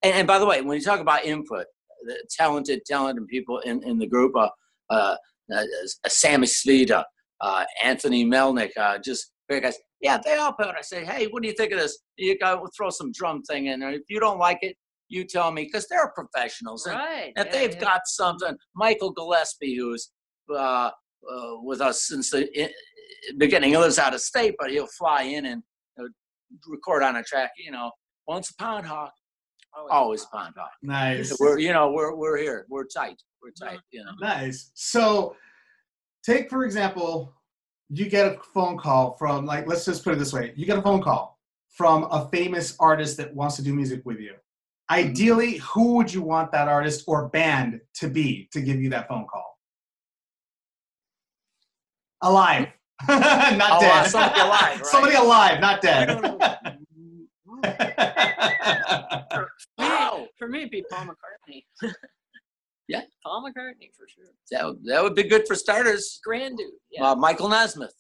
[0.02, 1.66] And, and by the way, when you talk about input,
[2.06, 4.48] the talented, talented people in, in the group, uh,
[4.90, 5.16] uh,
[5.54, 5.64] uh,
[6.06, 7.04] Sammy Svita,
[7.40, 9.78] uh, Anthony Melnick, uh, just great guys.
[10.00, 10.66] Yeah, they all put.
[10.68, 11.98] I say, hey, what do you think of this?
[12.18, 13.90] You got to throw some drum thing in there.
[13.90, 14.76] If you don't like it,
[15.08, 16.86] you tell me because they're professionals.
[16.86, 17.32] And Right.
[17.36, 17.80] if yeah, they've yeah.
[17.80, 20.10] got something, Michael Gillespie, who's
[20.50, 20.90] uh,
[21.30, 22.48] uh, with us since the
[23.38, 25.62] beginning, he lives out of state, but he'll fly in and
[26.66, 27.50] record on a track.
[27.56, 27.90] You know,
[28.26, 29.12] once a pond hawk,
[29.90, 30.72] always a pond hawk.
[30.82, 31.36] Nice.
[31.38, 32.66] We're you know we're we're here.
[32.68, 33.20] We're tight.
[33.42, 33.80] We're tight.
[33.90, 34.12] You know.
[34.20, 34.70] Nice.
[34.74, 35.36] So,
[36.24, 37.34] take for example,
[37.90, 40.78] you get a phone call from like let's just put it this way: you get
[40.78, 41.38] a phone call
[41.70, 44.34] from a famous artist that wants to do music with you.
[44.90, 49.08] Ideally, who would you want that artist or band to be to give you that
[49.08, 49.58] phone call?
[52.22, 52.68] Alive,
[53.08, 53.92] not Oh, dead.
[53.92, 54.86] uh, somebody alive, right?
[54.86, 56.78] Somebody alive, not dead.
[59.78, 60.26] Wow.
[60.38, 61.64] For me, it'd be Paul McCartney.
[62.86, 63.00] Yeah.
[63.24, 64.26] Paul McCartney for sure.
[64.50, 66.20] That would, that would be good for starters.
[66.22, 66.66] Grand dude.
[66.92, 67.12] Yeah.
[67.12, 67.94] Uh, Michael Nesmith.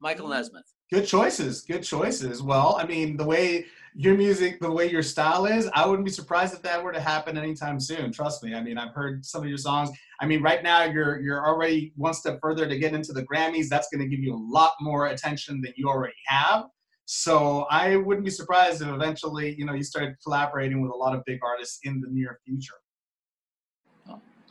[0.00, 0.30] Michael Mhm.
[0.36, 0.74] Nesmith.
[0.90, 1.62] Good choices.
[1.62, 2.42] Good choices.
[2.42, 6.10] Well, I mean, the way your music, the way your style is, I wouldn't be
[6.10, 8.12] surprised if that were to happen anytime soon.
[8.12, 8.54] Trust me.
[8.54, 9.90] I mean, I've heard some of your songs.
[10.20, 13.68] I mean, right now you're you're already one step further to get into the Grammys.
[13.68, 16.66] That's going to give you a lot more attention than you already have.
[17.06, 21.14] So I wouldn't be surprised if eventually, you know, you started collaborating with a lot
[21.14, 22.74] of big artists in the near future.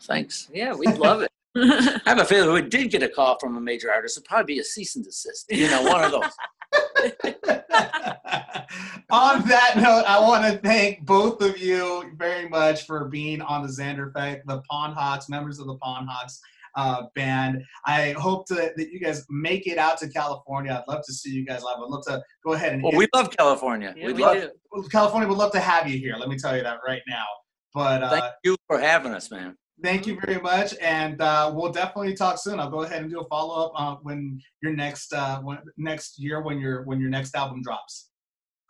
[0.01, 0.49] Thanks.
[0.53, 1.29] yeah, we'd love it.
[1.55, 4.27] I have a feeling if we did get a call from a major artist, it'd
[4.27, 5.45] probably be a cease and desist.
[5.49, 7.33] You know, one of those.
[9.11, 13.61] on that note, I want to thank both of you very much for being on
[13.61, 16.39] the Xander Effect, the Pondhawks, members of the Pondhawks
[16.75, 17.63] uh, band.
[17.85, 20.71] I hope to, that you guys make it out to California.
[20.71, 21.77] I'd love to see you guys live.
[21.77, 22.83] I'd love to go ahead and.
[22.83, 23.93] Well, we love California.
[23.95, 24.49] Yeah, we we love.
[24.73, 24.89] do.
[24.89, 26.15] California would love to have you here.
[26.17, 27.25] Let me tell you that right now.
[27.73, 29.55] But uh, Thank you for having us, man.
[29.81, 32.59] Thank you very much, and uh, we'll definitely talk soon.
[32.59, 36.19] I'll go ahead and do a follow up uh, when your next uh, when, next
[36.19, 38.09] year when your when your next album drops.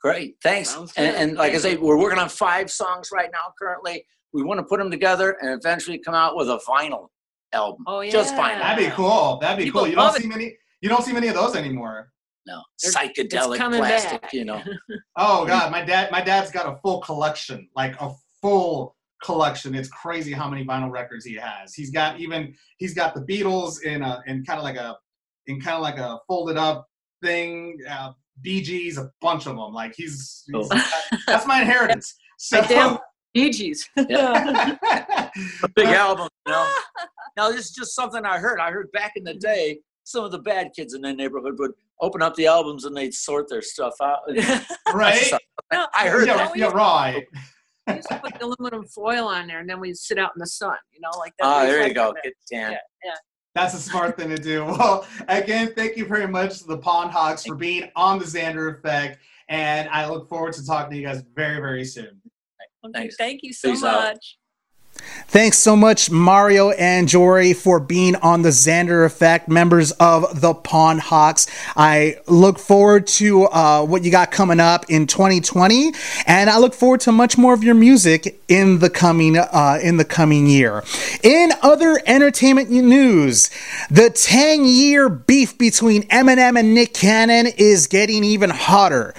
[0.02, 0.76] Great, thanks.
[0.98, 3.54] And, and like I say, we're working on five songs right now.
[3.62, 7.08] Currently, we want to put them together and eventually come out with a vinyl
[7.54, 7.84] album.
[7.88, 8.12] Oh, yeah.
[8.12, 8.60] Just vinyl.
[8.60, 9.38] That'd be cool.
[9.39, 9.89] That'd be People cool.
[9.89, 10.22] You don't love it.
[10.24, 10.58] see many.
[10.82, 12.12] You don't see many of those anymore.
[12.46, 14.22] No, It's- psychedelic plastic.
[14.22, 14.34] back.
[14.34, 14.62] You know,
[15.16, 16.12] Oh God, my dad.
[16.12, 18.12] My dad's got a full collection, like a
[18.42, 19.74] full collection.
[19.76, 21.74] It's crazy how many vinyl records he has.
[21.74, 24.98] He's got even he's got the Beatles in a in kind of like a
[25.48, 26.88] in kind of like a folded up
[27.22, 27.78] thing.
[27.90, 29.74] Uh, Bee Gees, a bunch of them.
[29.74, 30.84] Like he's, he's Oh.
[31.28, 32.16] that's my inheritance.
[32.40, 32.98] So My damn
[33.34, 33.88] Bee Gees.
[33.96, 35.30] a
[35.76, 36.28] big album.
[36.46, 36.74] You know.
[37.38, 38.60] Now this is just something I heard.
[38.60, 41.72] I heard back in the day, some of the bad kids in the neighborhood would
[42.02, 44.20] open up the albums and they'd sort their stuff out.
[44.94, 45.32] right?
[45.72, 46.56] I heard yeah, that.
[46.56, 47.26] yeah, right.
[47.88, 50.39] We used to put the aluminum foil on there, and then we'd sit out in
[50.39, 50.76] the sun.
[50.93, 51.46] You know, like that.
[51.46, 52.13] Ah, there you go.
[52.13, 52.22] bin.
[52.24, 52.72] Get tan.
[52.72, 53.15] Yeah, yeah.
[53.56, 54.65] That's a smart thing to do.
[54.65, 59.19] Well, again, thank you very much to the Pondhawks for being on the Xander Effect,
[59.50, 62.22] and I look forward to talking to you guys very, very soon.
[62.86, 63.15] Okay, Thanks.
[63.17, 64.17] Thank you so Peace out.
[65.28, 70.54] Thanks so much, Mario and Jorie, for being on the Xander Effect, members of the
[70.54, 71.50] Pondhawks.
[71.76, 75.92] I look forward to uh, what you got coming up in 2020,
[76.28, 79.98] and I look forward to much more of your music in the coming uh, in
[79.98, 80.84] the coming year.
[81.24, 83.50] In other entertainment news,
[83.90, 89.16] the 10 year beef between Eminem and Nick Cannon is getting even hotter.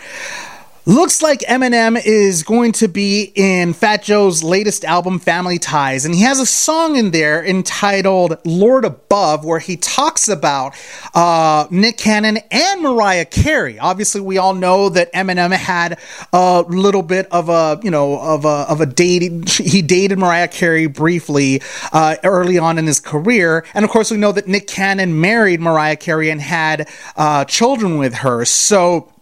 [0.86, 6.14] Looks like Eminem is going to be in Fat Joe's latest album, Family Ties, and
[6.14, 10.74] he has a song in there entitled Lord Above, where he talks about
[11.14, 13.78] uh, Nick Cannon and Mariah Carey.
[13.78, 15.98] Obviously, we all know that Eminem had
[16.34, 20.48] a little bit of a, you know, of a, of a dating, he dated Mariah
[20.48, 21.62] Carey briefly
[21.94, 23.64] uh, early on in his career.
[23.72, 27.96] And of course, we know that Nick Cannon married Mariah Carey and had uh, children
[27.96, 28.44] with her.
[28.44, 29.13] So,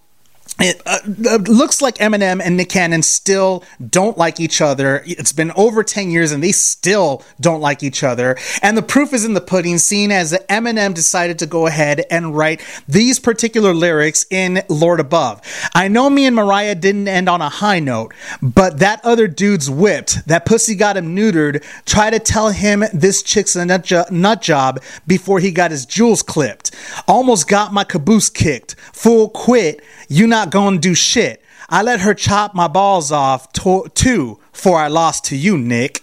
[0.62, 5.02] it uh, looks like Eminem and Nick Cannon still don't like each other.
[5.06, 8.36] It's been over 10 years and they still don't like each other.
[8.62, 12.36] And the proof is in the pudding, seeing as Eminem decided to go ahead and
[12.36, 15.40] write these particular lyrics in Lord Above.
[15.74, 19.68] I know me and Mariah didn't end on a high note, but that other dude's
[19.68, 20.26] whipped.
[20.26, 21.64] That pussy got him neutered.
[21.84, 25.86] Try to tell him this chick's a nut, jo- nut job before he got his
[25.86, 26.70] jewels clipped.
[27.08, 28.76] Almost got my caboose kicked.
[28.92, 29.82] Full quit.
[30.08, 31.42] You not gonna do shit.
[31.68, 36.02] I let her chop my balls off to- too for I lost to you, Nick.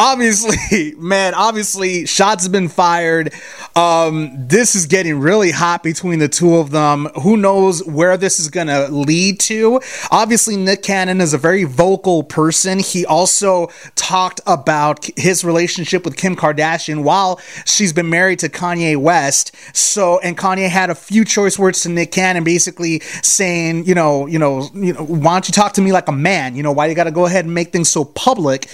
[0.00, 3.34] Obviously, man, obviously, shots have been fired.
[3.76, 7.04] Um, this is getting really hot between the two of them.
[7.22, 9.82] Who knows where this is going to lead to?
[10.10, 12.78] Obviously, Nick Cannon is a very vocal person.
[12.78, 18.96] He also talked about his relationship with Kim Kardashian while she's been married to Kanye
[18.96, 19.54] West.
[19.76, 24.26] So, and Kanye had a few choice words to Nick Cannon, basically saying, you know,
[24.26, 26.56] you know, you know, why don't you talk to me like a man?
[26.56, 28.66] You know, why you got to go ahead and make things so public?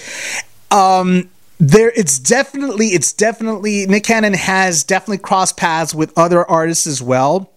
[0.71, 6.85] Um there it's definitely it's definitely Nick Cannon has definitely crossed paths with other artists
[6.85, 7.51] as well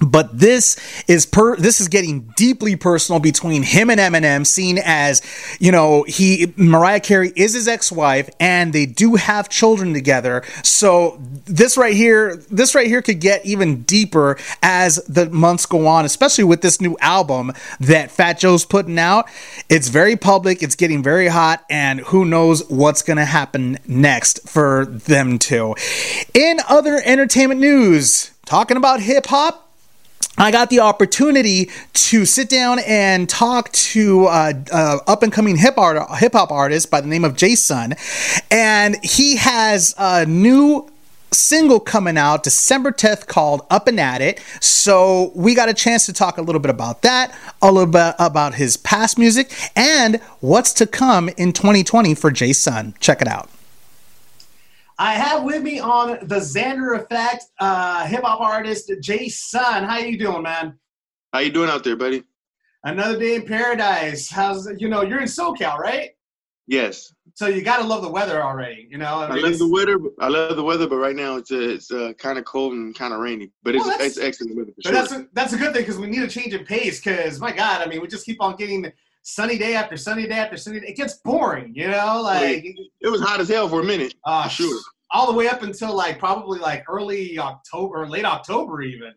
[0.00, 0.76] but this
[1.06, 5.22] is per this is getting deeply personal between him and Eminem, seen as
[5.60, 10.42] you know he Mariah Carey is his ex-wife and they do have children together.
[10.62, 15.86] So this right here, this right here could get even deeper as the months go
[15.86, 19.26] on, especially with this new album that Fat Joe's putting out.
[19.68, 24.86] It's very public, it's getting very hot, and who knows what's gonna happen next for
[24.86, 25.74] them two.
[26.34, 29.61] In other entertainment news, talking about hip hop.
[30.42, 35.54] I got the opportunity to sit down and talk to uh, uh, up and coming
[35.54, 37.94] hip art hip hop artist by the name of Jason,
[38.50, 40.90] and he has a new
[41.30, 44.42] single coming out December 10th called Up and At It.
[44.60, 48.16] So we got a chance to talk a little bit about that, a little bit
[48.18, 52.94] about his past music, and what's to come in 2020 for Jason.
[52.98, 53.48] Check it out.
[55.02, 59.84] I have with me on the Xander Effect uh, hip hop artist J-SUNN.
[59.84, 60.78] How you doing, man?
[61.32, 62.22] How you doing out there, buddy?
[62.84, 64.30] Another day in paradise.
[64.30, 66.10] How's you know you're in SoCal, right?
[66.68, 68.86] Yes, So you gotta love the weather already.
[68.88, 69.98] You know, I mean, love the weather.
[70.20, 72.94] I love the weather, but right now it's uh, it's uh, kind of cold and
[72.94, 73.50] kind of rainy.
[73.64, 74.92] But it's Well, it's excellent weather for But sure.
[74.92, 77.00] that's a, that's a good thing because we need a change in pace.
[77.00, 80.34] Because my God, I mean, we just keep on getting sunny day after sunny day
[80.36, 80.86] after sunny day.
[80.88, 82.64] It gets boring, you know, like
[83.00, 84.14] it was hot as hell for a minute.
[84.26, 84.80] uh, sure.
[85.12, 89.12] all the way up until like probably like early October, or late October even.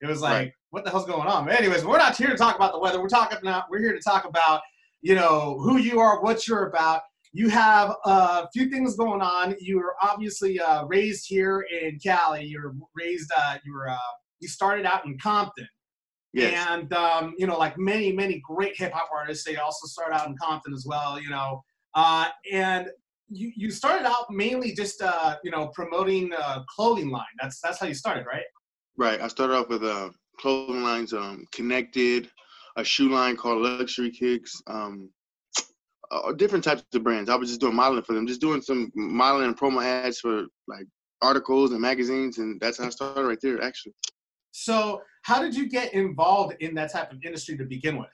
[0.00, 0.52] It was like, Right.
[0.70, 1.44] what the hell's going on?
[1.46, 3.00] But anyways, we're not here to talk about the weather.
[3.00, 3.64] We're talking now.
[3.70, 4.60] We're here to talk about
[5.00, 7.02] you know who you are, what you're about.
[7.32, 9.54] You have a few things going on.
[9.60, 12.44] You were obviously uh, raised here in Cali.
[12.44, 13.30] You were raised.
[13.36, 13.88] Uh, you were.
[13.90, 13.96] Uh,
[14.40, 15.66] you started out in Compton.
[16.32, 16.66] Yes.
[16.68, 20.26] And um, you know, like many, many great hip hop artists, they also start out
[20.26, 21.20] in Compton as well.
[21.20, 21.62] You know,
[21.94, 22.88] uh, and
[23.28, 27.24] you you started out mainly just uh, you know promoting a clothing line.
[27.40, 28.44] That's that's how you started, right?
[28.96, 29.20] Right.
[29.20, 32.28] I started off with uh, clothing lines, um, connected,
[32.76, 35.08] a shoe line called Luxury Kicks, um,
[36.10, 37.30] uh, different types of brands.
[37.30, 40.46] I was just doing modeling for them, just doing some modeling and promo ads for
[40.66, 40.86] like
[41.22, 43.62] articles and magazines, and that's how I started right there.
[43.62, 43.94] Actually,
[44.52, 48.08] So how did you get involved in that type of industry to begin with?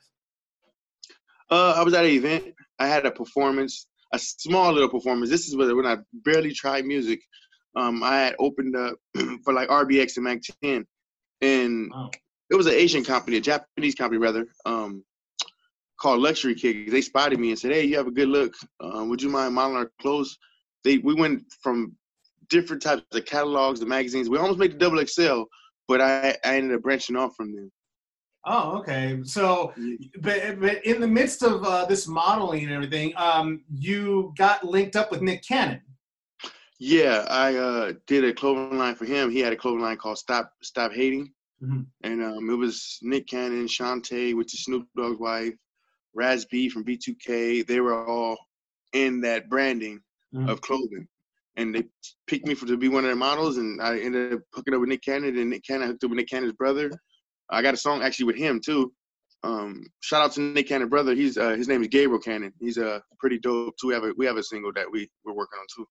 [1.49, 2.53] uh, I was at an event.
[2.77, 5.29] I had a performance, a small little performance.
[5.29, 7.21] This is when I barely tried music.
[7.77, 8.95] Um, I had opened up
[9.45, 10.85] for like RBX and Mack 10,
[11.41, 12.09] and Oh.
[12.49, 15.01] it was an Asian company, a Japanese company rather, um,
[16.01, 16.91] called Luxury Kick.
[16.91, 18.53] They spotted me and said, "Hey, you have a good look.
[18.81, 20.37] Um, would you mind modeling our clothes?"
[20.83, 21.95] They we went from
[22.49, 24.29] different types of catalogs, the magazines.
[24.29, 25.43] We almost made the double XL,
[25.87, 27.71] but I, I ended up branching off from them.
[28.47, 29.19] Oh, okay.
[29.23, 29.73] So,
[30.21, 34.95] but, but in the midst of uh, this modeling and everything, um, you got linked
[34.95, 35.81] up with Nick Cannon.
[36.79, 39.31] Yeah, I uh, did a clothing line for him.
[39.31, 41.31] He had a clothing line called Stop Stop Hating,
[41.63, 41.85] Mhm.
[42.03, 45.53] and um, it was Nick Cannon, Shantae, which is Snoop Dogg's wife,
[46.13, 47.65] Raz B from B2K.
[47.65, 48.37] They were all
[48.93, 50.01] in that branding
[50.33, 50.49] Mhm.
[50.49, 51.07] of clothing,
[51.57, 51.83] and they
[52.27, 53.57] picked me for to be one of their models.
[53.57, 56.17] And I ended up hooking up with Nick Cannon, and Nick Cannon hooked up with
[56.17, 56.91] Nick Cannon's brother.
[57.49, 58.91] I got a song actually with him too.
[59.43, 61.13] Um, shout out to Nick Cannon's brother.
[61.13, 62.51] He's uh, his name is Gabriel Cannon.
[62.59, 63.87] He's uh, pretty dope too.
[63.87, 65.87] We have a we have a single that we we're working on too.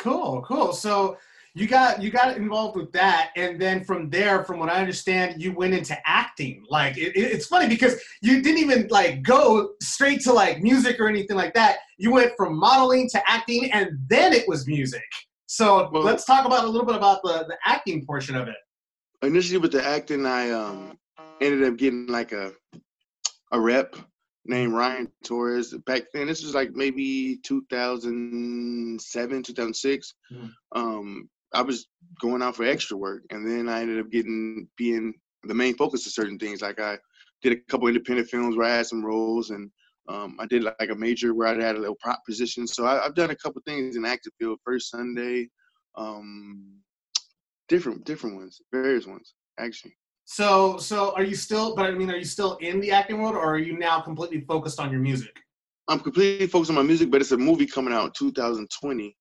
[0.00, 0.72] Cool, cool.
[0.72, 1.16] So
[1.54, 5.42] you got you got involved with that, and then from there, from what I understand,
[5.42, 6.64] you went into acting.
[6.68, 11.00] Like it, it- it's funny because you didn't even like go straight to like music
[11.00, 11.78] or anything like that.
[11.98, 15.02] You went from modeling to acting, and then it was music.
[15.46, 18.56] So Well- let's talk about a little bit about the the acting portion of it.
[19.22, 20.96] initially with the acting, I um
[21.40, 22.52] ended up getting like a
[23.52, 23.96] a rep
[24.46, 25.74] named Ryan Torres.
[25.84, 30.14] Back then, this was like maybe 2007, 2006.
[30.32, 30.50] Mhm.
[30.72, 31.88] Um, I was
[32.20, 36.06] going out for extra work, and then I ended up getting being the main focus
[36.06, 36.60] of certain things.
[36.60, 36.98] Like I
[37.42, 39.70] did a couple independent films where I had some roles, and
[40.08, 42.66] um, I did like a major where I had a little prop position.
[42.66, 44.58] So I, I've done a couple things in active field.
[44.64, 45.48] First Sunday,
[45.96, 46.80] um,
[47.68, 49.96] different different ones, various ones actually.
[50.24, 51.74] So, so are you still?
[51.74, 54.42] But I mean, are you still in the acting world, or are you now completely
[54.42, 55.36] focused on your music?
[55.88, 59.16] I'm completely focused on my music, but it's a movie coming out 2020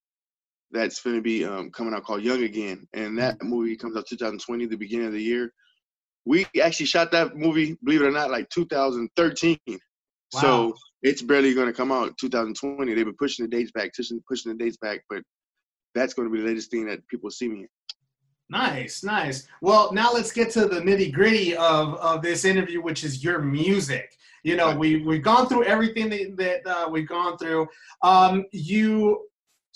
[0.72, 4.08] that's going to be um, coming out called Young Again, and that movie comes out
[4.08, 5.52] 2020, the beginning of the year.
[6.26, 9.58] We actually shot that movie, believe it or not, like 2013.
[9.68, 9.80] Wow.
[10.32, 12.94] So it's barely going to come out 2020.
[12.94, 15.24] They've been pushing the dates back, pushing, pushing the dates back, but
[15.96, 17.68] that's going to be the latest thing that people see me in.
[18.52, 19.48] Nice, nice.
[19.62, 23.40] Well, now let's get to the nitty gritty of, of this interview, which is your
[23.40, 24.12] music.
[24.44, 27.68] You know, we we've gone through everything that, that uh, we've gone through.
[28.02, 29.29] Um, you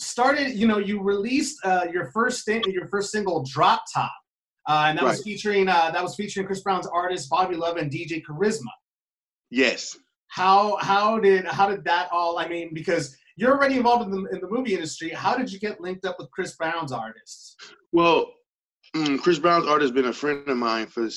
[0.03, 4.11] started, you know, you released uh, your first thing, your first single, "Drop Top,"
[4.67, 7.91] uh, and that was featuring uh, that was featuring Chris Brown's artist Bobby Love and
[7.91, 8.71] DJ Charisma.
[9.49, 9.97] Yes.
[10.27, 12.39] How how did how did that all?
[12.39, 15.09] I mean, because you're already involved in the in the movie industry.
[15.09, 17.55] How did you get linked up with Chris Brown's artists?
[17.91, 18.33] Well,
[18.95, 21.07] mm, Chris Brown's artist has been a friend of mine for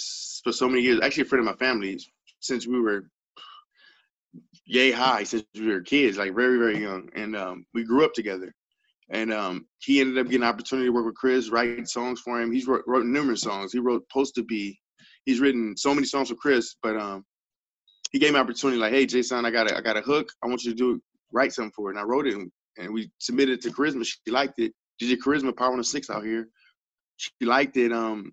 [0.44, 1.00] for so many years.
[1.02, 1.98] Actually, a friend of my family
[2.40, 3.08] since we were
[4.66, 8.12] yay high, since we were kids, like very very young, and um, we grew up
[8.14, 8.52] together.
[9.10, 12.40] And um, he ended up getting an opportunity to work with Chris, write songs for
[12.40, 12.50] him.
[12.50, 13.72] He's wrote, wrote numerous songs.
[13.72, 14.78] He wrote "Post to Be."
[15.24, 17.24] He's written so many songs for Chris, but um,
[18.12, 20.28] he gave me opportunity, like, "Hey, Jason, I got a, I got a hook.
[20.42, 21.00] I want you to do
[21.32, 22.50] write something for it." And I wrote it, and,
[22.92, 24.04] we submitted it to Charisma.
[24.04, 24.72] She liked it.
[25.00, 26.48] DJ Charisma, Power 106 out here
[27.16, 27.92] she liked it.
[27.92, 28.32] Um,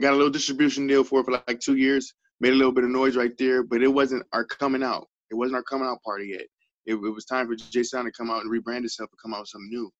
[0.00, 2.12] got a little distribution deal for it for like two years.
[2.40, 5.06] Made a little bit of noise right there, but it wasn't our coming out.
[5.30, 6.46] It wasn't our coming out party yet.
[6.86, 9.40] It, it was time for J-SUNN to come out and rebrand itself and come out
[9.40, 9.90] with something new.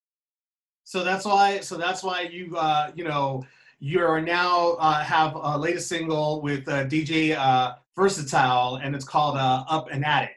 [0.85, 1.61] So that's why.
[1.61, 3.45] So that's why you uh, you know
[3.81, 9.05] you are now uh, have a latest single with uh, DJ uh, Versatile, and it's
[9.05, 10.31] called uh, "Up and At It."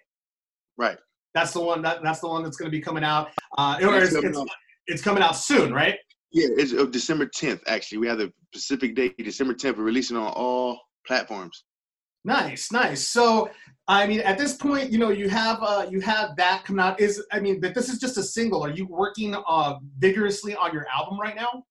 [0.78, 0.98] Right.
[1.34, 1.82] That's the one.
[1.82, 3.30] That, that's the one that's going to be coming out.
[3.58, 4.48] Uh, or It's coming it's, out.
[4.88, 5.96] it's coming out soon, right?
[6.32, 7.62] Yeah, it's uh, December 10th.
[7.68, 9.78] Actually, we have the Pacific Day, December 10th.
[9.78, 11.64] We're releasing on all platforms.
[12.24, 13.06] Nice, nice.
[13.08, 13.50] So,
[13.88, 17.00] I mean, at this point, you know, you have uh, you have that coming out.
[17.00, 18.64] Is I mean, that this is just a single.
[18.64, 21.64] Are you working uh, vigorously on your album right now?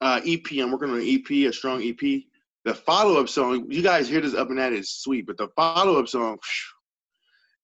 [0.00, 0.44] Uh, EP.
[0.52, 2.22] I'm working on an EP, a strong EP.
[2.64, 6.06] The follow-up song, you guys hear this up and at it sweet, but the follow-up
[6.06, 6.38] song,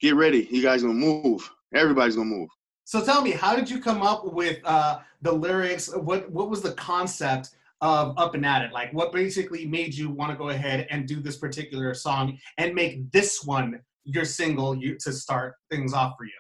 [0.01, 0.49] get ready.
[0.51, 1.49] You guys gonna move.
[1.73, 2.49] Everybody's gonna move.
[2.85, 5.95] So tell me, how did you come up with uh, the lyrics?
[5.95, 7.51] What what was the concept
[7.81, 8.73] of Up and At It?
[8.73, 12.75] Like, what basically made you want to go ahead and do this particular song and
[12.75, 16.31] make this one your single you, to start things off for you?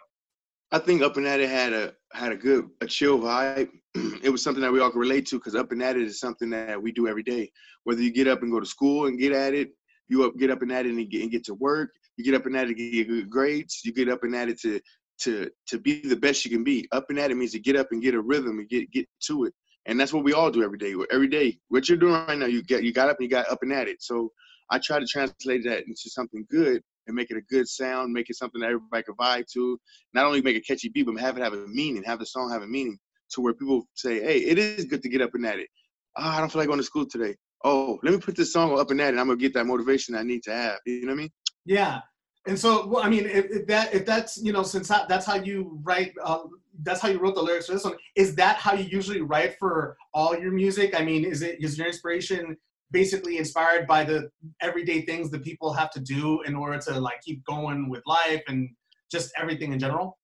[0.70, 3.70] I think Up and At It had a had a good a chill vibe.
[4.22, 6.20] it was something that we all could relate to because Up and At It is
[6.20, 7.50] something that we do every day.
[7.84, 9.70] Whether you get up and go to school and get at it,
[10.08, 11.90] you up get up and at it and get, and get to work.
[12.16, 13.80] You get up and at it to get good grades.
[13.84, 14.80] You get up and at it to
[15.20, 16.86] to to be the best you can be.
[16.92, 19.06] Up and at it means to get up and get a rhythm and get get
[19.26, 19.54] to it.
[19.88, 20.94] And that's what we all do every day.
[21.10, 23.50] Every day, what you're doing right now, you get you got up and you got
[23.50, 24.02] up and at it.
[24.02, 24.30] So
[24.70, 28.28] I try to translate that into something good and make it a good sound, make
[28.28, 29.80] it something that everybody can vibe to.
[30.12, 32.50] Not only make a catchy beat, but have it have a meaning, have the song
[32.52, 32.98] have a meaning
[33.30, 35.68] to where people say, hey, it is good to get up and at it.
[36.16, 37.34] Oh, I don't feel like going to school today.
[37.64, 39.18] Oh, let me put this song up and at it.
[39.18, 40.78] I'm gonna get that motivation I need to have.
[40.84, 41.30] You know what I mean?
[41.64, 42.00] Yeah.
[42.46, 45.26] And so, well, I mean, if, if that if that's you know, since that, that's
[45.26, 46.40] how you write, uh,
[46.82, 47.96] that's how you wrote the lyrics for this one.
[48.14, 50.98] Is that how you usually write for all your music?
[50.98, 52.56] I mean, is it is your inspiration
[52.90, 54.30] basically inspired by the
[54.62, 58.42] everyday things that people have to do in order to like keep going with life
[58.48, 58.70] and
[59.10, 60.18] just everything in general?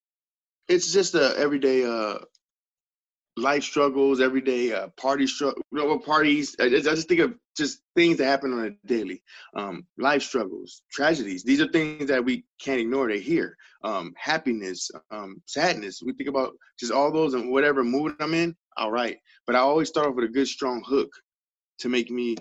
[0.68, 2.18] It's just a everyday uh
[3.37, 5.62] life struggles, everyday uh, party struggle,
[5.99, 6.55] parties.
[6.61, 9.22] I just, I just think of just things that happen on a daily.
[9.57, 11.43] Um, life struggles, tragedies.
[11.43, 13.09] These are things that we can't ignore.
[13.09, 13.57] They're here.
[13.82, 16.03] Um, happiness, um, sadness.
[16.05, 18.57] We think about just all those and whatever mood I'm in.
[18.76, 21.11] All right, but I always start off with a good strong hook
[21.78, 22.37] to make me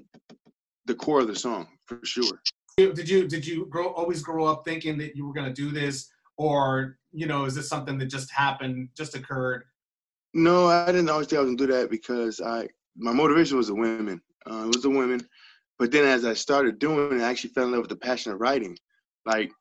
[0.86, 2.40] the core of the song for sure.
[2.78, 6.10] Did you did you grow always grow up thinking that you were gonna do this,
[6.38, 9.66] or you know, is this something that just happened, just occurred?
[10.34, 12.68] No, I didn't always think I was gonna do that because I
[12.98, 14.22] my motivation was the women.
[14.50, 15.22] Uh, it was the women,
[15.80, 18.32] but then as I started doing it, I actually fell in love with the passion
[18.32, 18.78] of writing.
[19.26, 19.52] Like,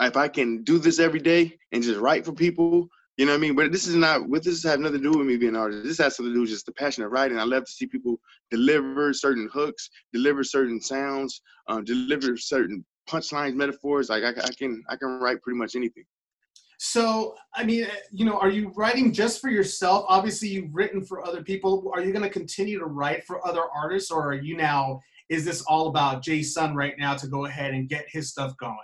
[0.00, 3.38] if I can do this every day and just write for people, You know what
[3.38, 3.54] I mean?
[3.54, 4.26] But this is not.
[4.28, 5.84] What this have nothing to do with me being an artist.
[5.84, 7.38] This has something to do with just the passion of writing.
[7.38, 8.18] I love to see people
[8.50, 14.08] deliver certain hooks, deliver certain sounds, um, deliver certain punchlines, metaphors.
[14.08, 16.04] Like I, I can, I can write pretty much anything.
[16.82, 20.06] So, I mean, you know, are you writing just for yourself?
[20.08, 21.92] Obviously, you've written for other people.
[21.94, 25.02] Are you going to continue to write for other artists, or are you now?
[25.28, 28.78] Is this all about J-SUNN right now to go ahead and get his stuff going?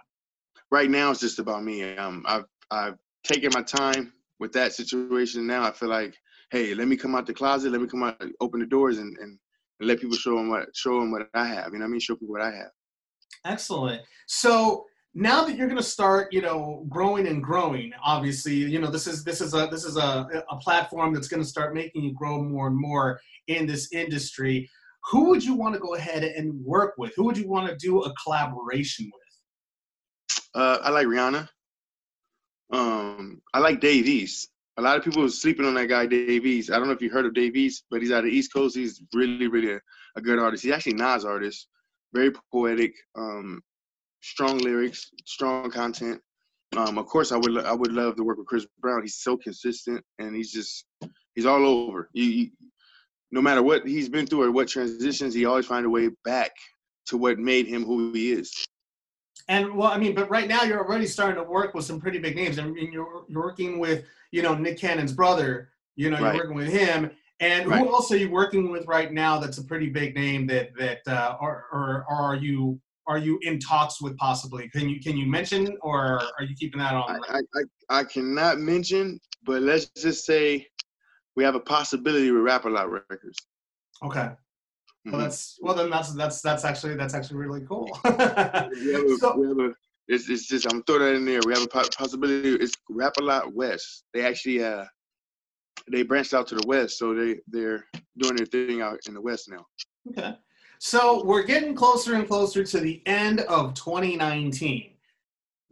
[0.70, 1.96] Right now, it's just about me.
[1.96, 5.46] Um, I've I've taken my time with that situation.
[5.46, 6.14] Now I feel like,
[6.50, 7.72] hey, let me come out the closet.
[7.72, 9.38] Let me come out, open the doors, and and,
[9.80, 11.72] and let people show them what show them what I have.
[11.72, 12.00] You know what I mean?
[12.00, 12.72] Show people what I have.
[13.46, 14.02] Excellent.
[14.26, 14.84] So
[15.18, 19.06] now that you're going to start, you know, growing and growing, obviously, you know, this
[19.06, 22.12] is this is a this is a, a platform that's going to start making you
[22.12, 24.68] grow more and more in this industry.
[25.10, 27.14] Who would you want to go ahead and work with?
[27.16, 30.42] Who would you want to do a collaboration with?
[30.54, 31.48] Uh, I like Rihanna.
[32.70, 34.50] Um, I like Dave East.
[34.76, 36.70] A lot of people are sleeping on that guy, Dave East.
[36.70, 38.52] I don't know if you heard of Dave East, but he's out of the East
[38.52, 38.76] Coast.
[38.76, 39.80] He's really, really a,
[40.16, 40.62] a good artist.
[40.62, 41.68] He's actually Nas artist.
[42.12, 42.92] Very poetic.
[43.16, 43.62] Um,
[44.20, 46.20] strong lyrics, strong content.
[46.76, 49.02] Um, of course, I would I would love to work with Chris Brown.
[49.02, 50.84] He's so consistent, and he's just
[51.34, 52.10] he's all over.
[52.12, 52.50] You, you,
[53.30, 56.52] no matter what he's been through or what transitions, he always find a way back
[57.06, 58.52] to what made him who he is.
[59.48, 62.18] And well, I mean, but right now you're already starting to work with some pretty
[62.18, 62.58] big names.
[62.58, 65.70] I mean, you're you're working with you know Nick Cannon's brother.
[65.94, 66.34] You know, Right.
[66.34, 67.10] you're working with him.
[67.40, 67.80] And Right.
[67.80, 69.38] who else are you working with right now?
[69.38, 70.46] That's a pretty big name.
[70.46, 74.68] That that uh, or, or or are you are you in talks with possibly?
[74.68, 77.20] Can you can you mention or are you keeping that on?
[77.28, 80.66] I, I, I, cannot mention, but let's just say
[81.36, 83.38] we have a possibility with Rap a Lot Records.
[84.02, 84.30] Okay.
[85.04, 85.22] Well, Mhm.
[85.22, 87.86] that's well then that's that's that's actually that's actually really cool.
[88.04, 89.74] we have a, So- we have a
[90.08, 91.40] it's, it's just I'm throwing that in there.
[91.44, 92.54] We have a possibility.
[92.54, 94.04] It's Rap a Lot West.
[94.14, 94.84] They actually uh
[95.90, 97.84] they branched out to the west, so they they're
[98.18, 99.64] doing their thing out in the west now.
[100.10, 100.36] Okay.
[100.78, 104.92] So we're getting closer and closer to the end of 2019.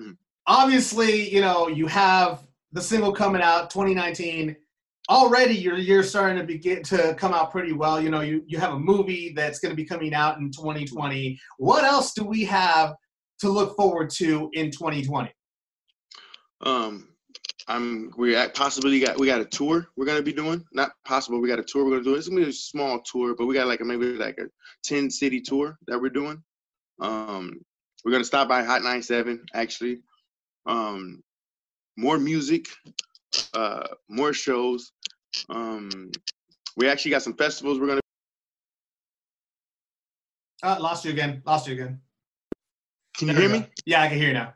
[0.00, 0.16] Mhm.
[0.46, 4.56] Obviously, you know, you have the single coming out 2019.
[5.10, 8.00] Already your year's starting to begin to come out pretty well.
[8.00, 11.38] You know, you, you have a movie that's going to be coming out in 2020.
[11.58, 12.94] What else do we have
[13.40, 15.30] to look forward to in 2020?
[16.62, 17.13] Um,
[17.66, 20.64] I'm we possibly got we got a tour we're gonna be doing.
[20.72, 22.14] Not possible, we got a tour we're gonna do.
[22.14, 24.46] It's gonna be a small tour, but we got like a, maybe like a
[24.82, 26.42] ten city tour that we're doing.
[27.00, 27.60] Um,
[28.04, 30.00] we're gonna stop by Hot 97 actually.
[30.66, 31.22] Um,
[31.96, 32.66] more music,
[33.54, 34.92] uh, more shows.
[35.48, 36.10] Um,
[36.76, 38.00] we actually got some festivals we're gonna.
[40.62, 41.42] Uh, lost you again.
[41.46, 42.00] Lost you again.
[43.16, 43.60] Can you There hear me?
[43.60, 43.66] go.
[43.86, 44.54] Yeah, I can hear you now.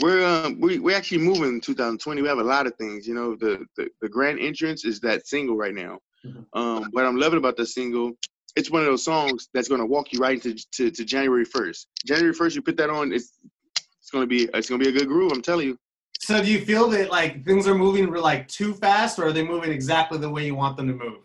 [0.00, 2.22] We're um, we we actually moving in 2020.
[2.22, 3.06] We have a lot of things.
[3.06, 5.98] You know, the the, the grand entrance is that single right now.
[6.24, 6.44] Mhm.
[6.52, 8.12] Um, what I'm loving about the single,
[8.56, 11.86] it's one of those songs that's gonna walk you right into to, to January 1st.
[12.06, 13.32] January 1st, you put that on, it's
[14.00, 15.32] it's gonna be it's gonna be a good groove.
[15.32, 15.78] I'm telling you.
[16.20, 19.44] So do you feel that like things are moving like too fast or are they
[19.44, 21.18] moving exactly the way you want them to move?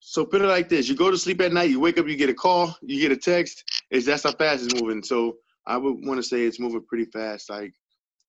[0.00, 2.16] So put it like this: you go to sleep at night, you wake up, you
[2.16, 3.64] get a call, you get a text.
[3.90, 5.02] Is that's how fast it's moving?
[5.02, 5.36] So
[5.66, 7.50] I would want to say it's moving pretty fast.
[7.50, 7.72] Like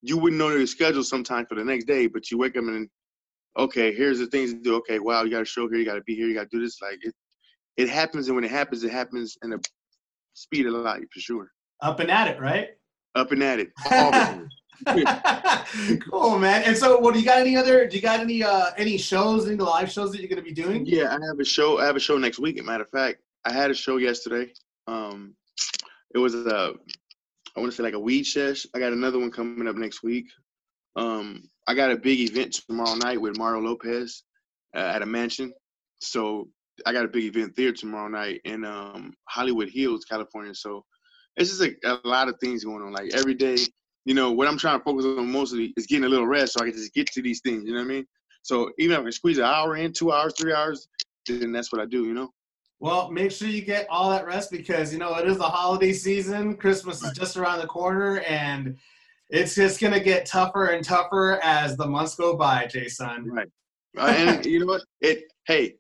[0.01, 2.89] you wouldn't know your schedule sometime for the next day, but you wake up and
[3.57, 4.75] okay, here's the things to do.
[4.75, 6.57] Okay, wow, you got to show here, you got to be here, you got to
[6.57, 6.81] do this.
[6.81, 7.13] Like it,
[7.77, 9.59] it happens, and when it happens, it happens in a
[10.33, 11.47] speed of light for sure.
[11.81, 12.69] Up and at it, right?
[13.15, 13.71] Up and at it.
[13.91, 14.49] All the time.
[16.09, 16.63] cool, man.
[16.63, 17.39] And so, what do you got?
[17.39, 17.87] Any other?
[17.87, 20.85] Do you got any uh any shows, any live shows that you're gonna be doing?
[20.85, 21.79] Yeah, I have a show.
[21.79, 22.57] I have a show next week.
[22.57, 24.51] As a matter of fact, I had a show yesterday.
[24.87, 25.35] Um,
[26.13, 26.73] it was a,
[27.55, 28.65] I want to say like a weed sesh.
[28.73, 30.27] I got another one coming up next week.
[30.95, 34.23] Um, I got a big event tomorrow night with Mario Lopez
[34.75, 35.53] uh, at a mansion.
[35.99, 36.49] So
[36.85, 40.53] I got a big event there tomorrow night in um, Hollywood Hills, California.
[40.55, 40.83] So
[41.37, 42.91] it's just a, a lot of things going on.
[42.91, 43.57] Like every day,
[44.05, 46.61] you know, what I'm trying to focus on mostly is getting a little rest so
[46.61, 47.63] I can just get to these things.
[47.65, 48.05] You know what I mean?
[48.41, 50.87] So even if I can squeeze an hour in, two hours, three hours,
[51.27, 52.05] then that's what I do.
[52.05, 52.29] You know?
[52.83, 55.93] Well, make sure you get all that rest because you know it is the holiday
[55.93, 56.57] season.
[56.57, 58.75] Christmas is just around the corner, and
[59.29, 63.31] it's just gonna get tougher and tougher as the months go by, Jason.
[63.31, 63.47] Right.
[63.97, 64.81] Uh, and you know what?
[64.99, 65.31] It.
[65.47, 65.75] Hey,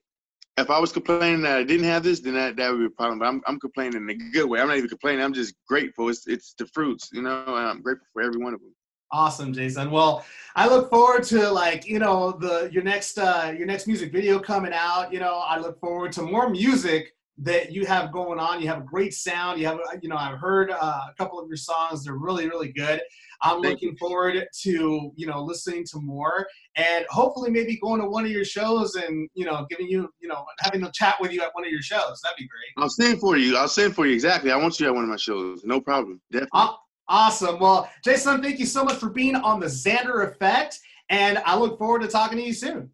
[0.55, 2.89] if I was complaining that I didn't have this, then that, that would be a
[2.91, 3.19] problem.
[3.19, 4.61] But I'm I'm complaining in a good way.
[4.61, 5.25] I'm not even complaining.
[5.25, 6.07] I'm just grateful.
[6.07, 7.09] It's it's the fruits.
[7.11, 8.73] You know, and I'm grateful for every one of them.
[9.13, 9.91] Awesome, Jason.
[9.91, 14.11] Well, I look forward to like you know the your next uh, your next music
[14.11, 15.13] video coming out.
[15.13, 18.61] You know, I look forward to more music that you have going on.
[18.61, 19.59] You have a great sound.
[19.59, 22.03] You have, you know, I've heard uh, a couple of your songs.
[22.03, 23.01] They're really, really good.
[23.41, 28.07] I'm Thank looking forward to, you know, listening to more and hopefully maybe going to
[28.07, 31.31] one of your shows and, you know, giving you, you know, having a chat with
[31.31, 32.21] you at one of your shows.
[32.23, 32.83] That'd be great.
[32.83, 33.57] I'll sing for you.
[33.57, 34.13] I'll sing for you.
[34.13, 34.51] Exactly.
[34.51, 35.63] I want you at one of my shows.
[35.65, 36.21] No problem.
[36.31, 36.75] Definitely.
[37.07, 37.59] Awesome.
[37.59, 40.79] Well, Jason, thank you so much for being on the Xander Effect.
[41.09, 42.89] And I look forward to talking to you soon.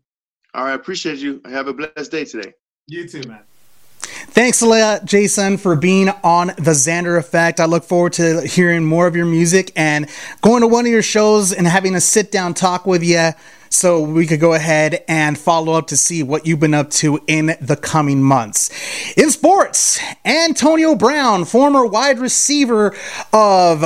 [0.54, 0.74] All right.
[0.74, 1.42] Appreciate you.
[1.46, 2.54] Have a blessed day today.
[2.88, 3.44] You too, man.
[4.00, 7.60] Thanks a lot, Jason, for being on the Xander Effect.
[7.60, 10.10] I look forward to hearing more of your music and
[10.42, 13.32] going to one of your shows and having a sit down talk with you
[13.70, 17.20] so we could go ahead and follow up to see what you've been up to
[17.28, 18.70] in the coming months.
[19.16, 22.96] In sports, Antonio Brown, former wide receiver
[23.34, 23.84] of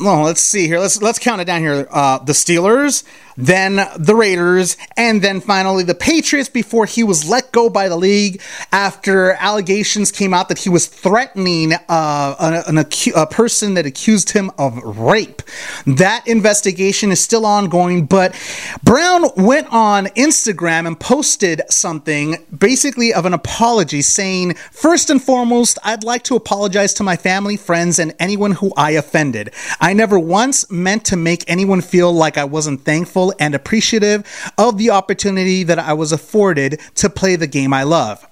[0.00, 0.78] well, let's see here.
[0.78, 1.86] Let's let's count it down here.
[1.90, 3.04] Uh, the Steelers,
[3.36, 7.96] then the Raiders, and then finally the Patriots before he was let go by the
[7.96, 8.40] league
[8.72, 13.86] after allegations came out that he was threatening uh, an, an acu- a person that
[13.86, 15.42] accused him of rape.
[15.86, 18.34] That investigation is still ongoing, but
[18.82, 25.78] Brown went on Instagram and posted something basically of an apology saying, First and foremost,
[25.84, 29.52] I'd like to apologize to my family, friends, and anyone who I offended.
[29.80, 34.24] I never once meant to make anyone feel like I wasn't thankful and appreciative
[34.56, 38.26] of the opportunity that I was afforded to play the game I love.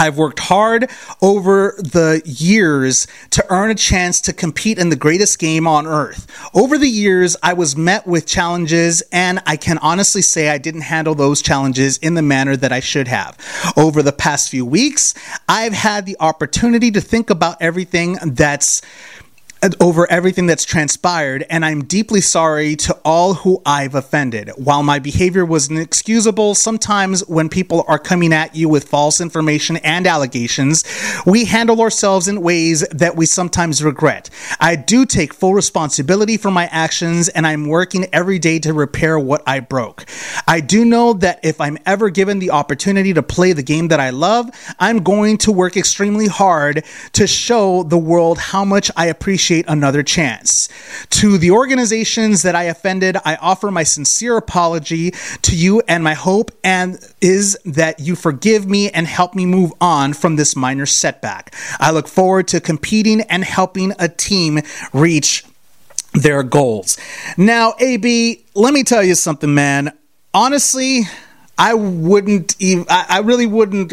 [0.00, 0.88] I've worked hard
[1.20, 6.26] over the years to earn a chance to compete in the greatest game on earth.
[6.54, 10.82] Over the years, I was met with challenges, and I can honestly say I didn't
[10.82, 13.36] handle those challenges in the manner that I should have.
[13.76, 15.12] Over the past few weeks,
[15.48, 18.80] I've had the opportunity to think about everything that's
[19.78, 24.50] over everything that's transpired, and I'm deeply sorry to all who I've offended.
[24.56, 29.76] While my behavior was inexcusable, sometimes when people are coming at you with false information
[29.78, 30.84] and allegations,
[31.26, 34.30] we handle ourselves in ways that we sometimes regret.
[34.58, 39.18] I do take full responsibility for my actions, and I'm working every day to repair
[39.18, 40.06] what I broke.
[40.48, 44.00] I do know that if I'm ever given the opportunity to play the game that
[44.00, 44.48] I love,
[44.78, 46.82] I'm going to work extremely hard
[47.12, 50.68] to show the world how much I appreciate another chance.
[51.10, 56.14] To the organizations that I offended, I offer my sincere apology to you and my
[56.14, 60.86] hope and is that you forgive me and help me move on from this minor
[60.86, 61.54] setback.
[61.78, 64.60] I look forward to competing and helping a team
[64.92, 65.44] reach
[66.12, 66.98] their goals.
[67.36, 69.92] Now, AB, let me tell you something, man.
[70.34, 71.02] Honestly,
[71.60, 73.92] I wouldn't even, I, really wouldn't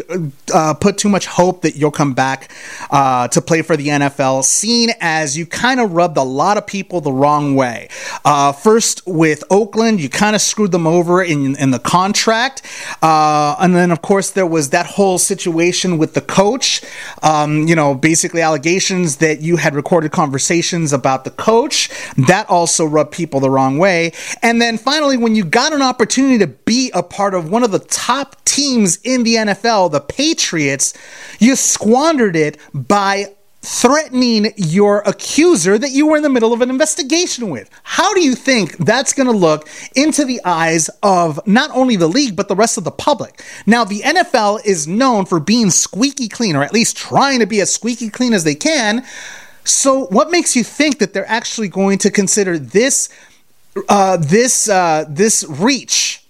[0.54, 2.50] uh, put too much hope that you'll come back
[2.90, 6.66] uh, to play for the NFL, seeing as you kind of rubbed a lot of
[6.66, 7.90] people the wrong way.
[8.24, 12.62] Uh, first, with Oakland, you kind of screwed them over in, in the contract.
[13.02, 16.80] Uh, and then, of course, there was that whole situation with the coach.
[17.22, 21.90] Um, you know, basically allegations that you had recorded conversations about the coach.
[22.16, 24.12] That also rubbed people the wrong way.
[24.40, 27.70] And then finally, when you got an opportunity to be a part of one of
[27.70, 30.94] the top teams in the NFL, the Patriots,
[31.38, 36.70] you squandered it by threatening your accuser that you were in the middle of an
[36.70, 37.68] investigation with.
[37.82, 42.06] How do you think that's going to look into the eyes of not only the
[42.06, 43.42] league, but the rest of the public?
[43.66, 47.60] Now, the NFL is known for being squeaky clean, or at least trying to be
[47.60, 49.04] as squeaky clean as they can.
[49.64, 53.08] So, what makes you think that they're actually going to consider this,
[53.88, 56.24] uh, this, uh, this reach?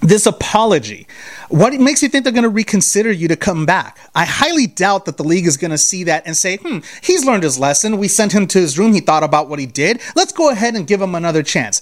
[0.00, 1.06] This apology.
[1.48, 3.98] What makes you think they're going to reconsider you to come back?
[4.14, 7.24] I highly doubt that the league is going to see that and say hmm he's
[7.24, 7.98] learned his lesson.
[7.98, 8.92] We sent him to his room.
[8.92, 10.00] He thought about what he did.
[10.16, 11.80] Let's go ahead and give him another chance.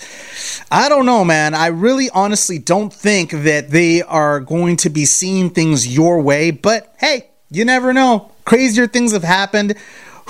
[0.71, 1.55] I don't know man.
[1.55, 6.51] I really honestly don't think that they are going to be seeing things your way
[6.51, 8.31] but hey you never know.
[8.45, 9.75] Crazier things have happened.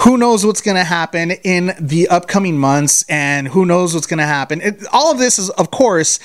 [0.03, 4.18] Who knows what's going to happen in the upcoming months and who knows what's going
[4.18, 4.61] to happen.
[4.61, 6.20] It, all of this is of course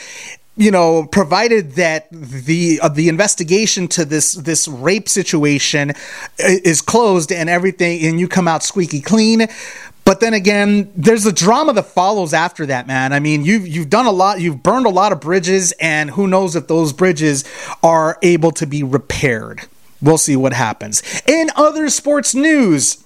[0.55, 5.93] you know, provided that the uh, the investigation to this this rape situation
[6.37, 9.47] is closed and everything, and you come out squeaky clean.
[10.05, 13.13] But then again, there's a drama that follows after that, man.
[13.13, 16.27] I mean, you've you've done a lot, you've burned a lot of bridges, and who
[16.27, 17.45] knows if those bridges
[17.81, 19.61] are able to be repaired.
[20.01, 21.01] We'll see what happens.
[21.25, 23.03] In other sports news,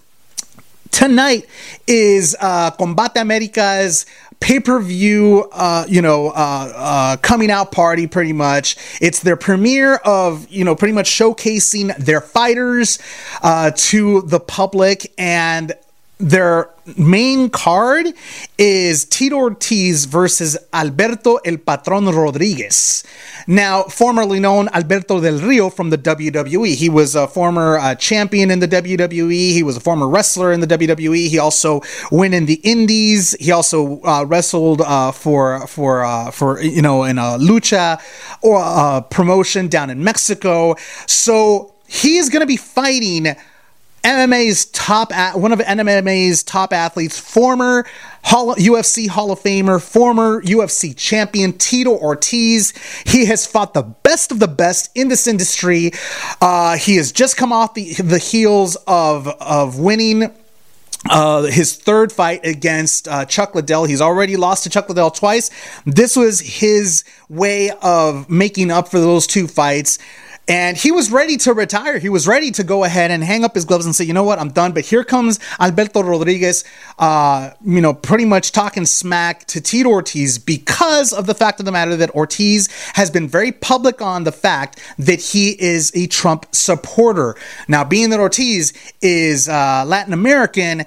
[0.89, 1.45] tonight
[1.85, 4.07] is uh, Combate Americas
[4.39, 8.77] pay per view, uh, you know, uh, uh, coming out party pretty much.
[9.01, 12.99] It's their premiere of, you know, pretty much showcasing their fighters
[13.41, 15.13] uh, to the public.
[15.17, 15.73] And
[16.19, 18.07] their main card
[18.57, 23.03] is Tito Ortiz versus Alberto El Patron Rodriguez.
[23.45, 26.75] Now, formerly known Alberto Del Rio from the WWE.
[26.75, 29.53] He was a former uh, champion in the WWE.
[29.53, 31.27] He was a former wrestler in the WWE.
[31.29, 33.35] He also went in the Indies.
[33.39, 38.01] He also uh, wrestled uh, for for uh, for you know in a lucha
[38.41, 40.75] or uh, promotion down in Mexico.
[41.05, 43.35] So he's going to be fighting
[44.07, 47.85] MMA's top, one of MMA's top athletes, former
[48.23, 52.73] Hall, UFC Hall of Famer, former UFC champion Tito Ortiz.
[53.05, 55.91] He has fought the best of the best in this industry.
[56.39, 60.31] Uh, he has just come off the the heels of of winning
[61.09, 63.83] uh, his third fight against uh, Chuck Liddell.
[63.83, 65.49] He's already lost to Chuck Liddell twice.
[65.85, 69.99] This was his way of making up for those two fights.
[70.47, 71.99] And he was ready to retire.
[71.99, 74.23] He was ready to go ahead and hang up his gloves and say, you know
[74.23, 74.71] what, I'm done.
[74.71, 76.63] But here comes Alberto Rodriguez,
[76.97, 81.65] uh, you know, pretty much talking smack to Tito Ortiz because of the fact of
[81.65, 86.07] the matter that Ortiz has been very public on the fact that he is a
[86.07, 87.35] Trump supporter.
[87.67, 90.85] Now, being that Ortiz is uh, Latin American,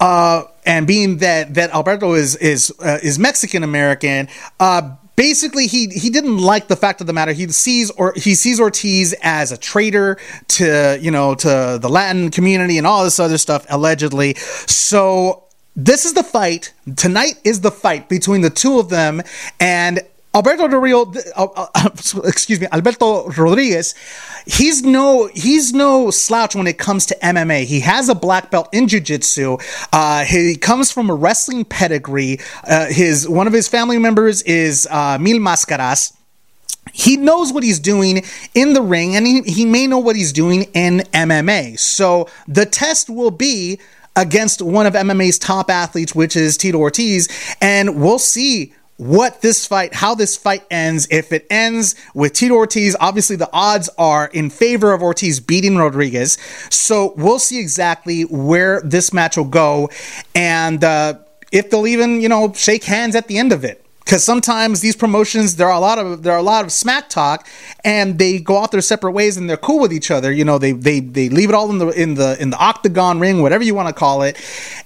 [0.00, 4.28] uh, and being that that Alberto is is uh, is Mexican American,
[4.58, 7.32] uh, basically he he didn't like the fact of the matter.
[7.32, 12.30] He sees or he sees Ortiz as a traitor to you know to the Latin
[12.30, 14.34] community and all this other stuff allegedly.
[14.34, 15.44] So
[15.74, 16.72] this is the fight.
[16.96, 19.22] Tonight is the fight between the two of them.
[19.58, 20.00] And
[20.34, 21.90] Alberto Rio, uh, uh,
[22.24, 23.94] excuse me, Alberto Rodriguez,
[24.46, 27.64] he's no he's no slouch when it comes to MMA.
[27.64, 29.58] He has a black belt in jiu-jitsu.
[29.92, 32.40] Uh, he comes from a wrestling pedigree.
[32.64, 36.14] Uh, his one of his family members is uh, Mil Mascaras.
[36.92, 38.24] He knows what he's doing
[38.54, 41.78] in the ring, and he, he may know what he's doing in MMA.
[41.78, 43.78] So the test will be
[44.16, 47.28] against one of MMA's top athletes, which is Tito Ortiz,
[47.60, 51.08] and we'll see what this fight, how this fight ends.
[51.10, 55.76] If it ends with Tito Ortiz, obviously the odds are in favor of Ortiz beating
[55.76, 56.38] Rodriguez.
[56.70, 59.90] So we'll see exactly where this match will go
[60.34, 61.14] and uh,
[61.50, 63.81] if they'll even, you know, shake hands at the end of it
[64.12, 67.08] because sometimes these promotions there are a lot of there are a lot of smack
[67.08, 67.48] talk
[67.82, 70.30] and they go out their separate ways and they're cool with each other.
[70.30, 73.20] You know they they they leave it all in the in the in the octagon
[73.20, 74.36] ring whatever you want to call it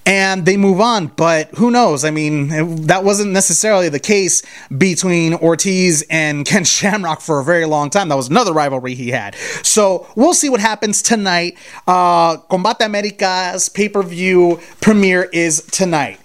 [0.07, 1.09] and they move on.
[1.09, 2.05] But who knows?
[2.05, 4.45] I mean that wasn't necessarily the case
[4.79, 8.09] between ortiz and ken shamrock for a very long time.
[8.09, 9.35] That was another rivalry he had.
[9.65, 11.59] So we'll see what happens tonight.
[11.89, 16.21] Uh combate americas pay-per-view premiere is tonight.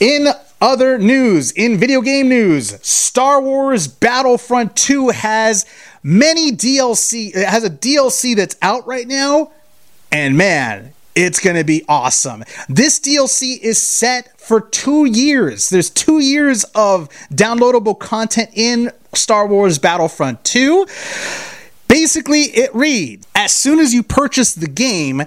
[0.00, 0.28] In
[0.60, 5.66] other news, in video game news, Star Wars Battlefront 2 has
[6.02, 9.52] many DLC, it has a DLC that's out right now,
[10.10, 12.44] and man, it's going to be awesome.
[12.68, 15.68] This DLC is set for two years.
[15.68, 20.86] There's two years of downloadable content in Star Wars Battlefront 2.
[21.88, 25.22] Basically, it reads as soon as you purchase the game,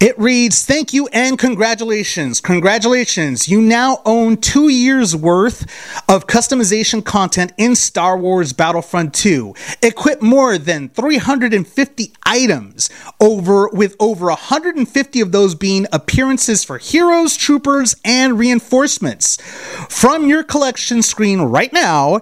[0.00, 2.40] it reads, Thank you and congratulations.
[2.40, 3.48] Congratulations.
[3.48, 5.62] You now own two years worth
[6.08, 9.54] of customization content in Star Wars Battlefront 2.
[9.82, 12.90] Equip more than 350 items,
[13.20, 19.40] over with over 150 of those being appearances for heroes, troopers, and reinforcements.
[19.88, 22.20] From your collection screen right now,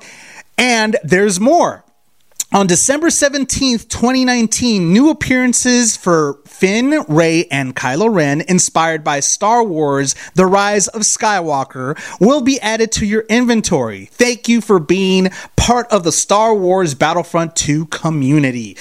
[0.57, 1.85] and there's more.
[2.55, 9.65] On December 17th, 2019, new appearances for Finn, Rey, and Kylo Ren, inspired by Star
[9.65, 14.11] Wars The Rise of Skywalker, will be added to your inventory.
[14.13, 18.77] Thank you for being part of the Star Wars Battlefront 2 community.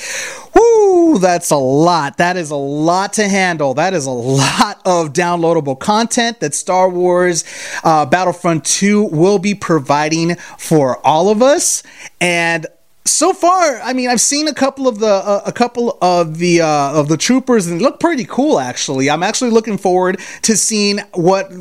[0.54, 2.18] Woo, that's a lot.
[2.18, 3.74] That is a lot to handle.
[3.76, 7.46] That is a lot of downloadable content that Star Wars
[7.86, 11.84] uh, Battlefront 2 will be providing for all of us.
[12.20, 12.68] And
[13.06, 16.62] so far, I mean, I've seen a couple of the uh, a couple of the
[16.62, 18.60] uh, of the troopers and look pretty cool.
[18.60, 21.52] Actually, I'm actually looking forward to seeing what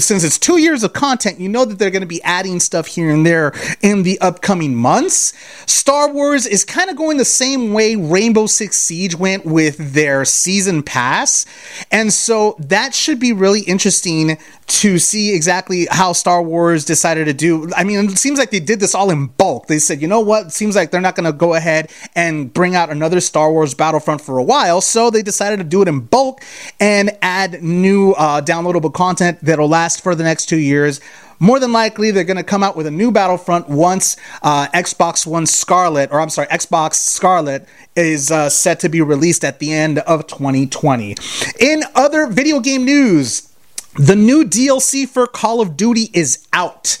[0.00, 1.38] since it's two years of content.
[1.38, 4.74] You know that they're going to be adding stuff here and there in the upcoming
[4.74, 5.32] months.
[5.66, 10.24] Star Wars is kind of going the same way Rainbow Six Siege went with their
[10.24, 11.46] season pass,
[11.92, 14.36] and so that should be really interesting
[14.68, 17.70] to see exactly how Star Wars decided to do.
[17.74, 19.66] I mean, it seems like they did this all in bulk.
[19.66, 20.46] They said, you know what?
[20.46, 23.74] It seems like they're not going to go ahead and bring out another Star Wars
[23.74, 24.80] Battlefront for a while.
[24.80, 26.42] So they decided to do it in bulk
[26.80, 31.00] and add new uh, downloadable content that'll last for the next two years.
[31.40, 35.24] More than likely, they're going to come out with a new Battlefront once uh, Xbox
[35.24, 39.72] One Scarlett, or I'm sorry, Xbox Scarlett is uh, set to be released at the
[39.72, 41.14] end of 2020.
[41.60, 43.48] In other video game news,
[43.94, 46.98] the new DLC for Call of Duty is out.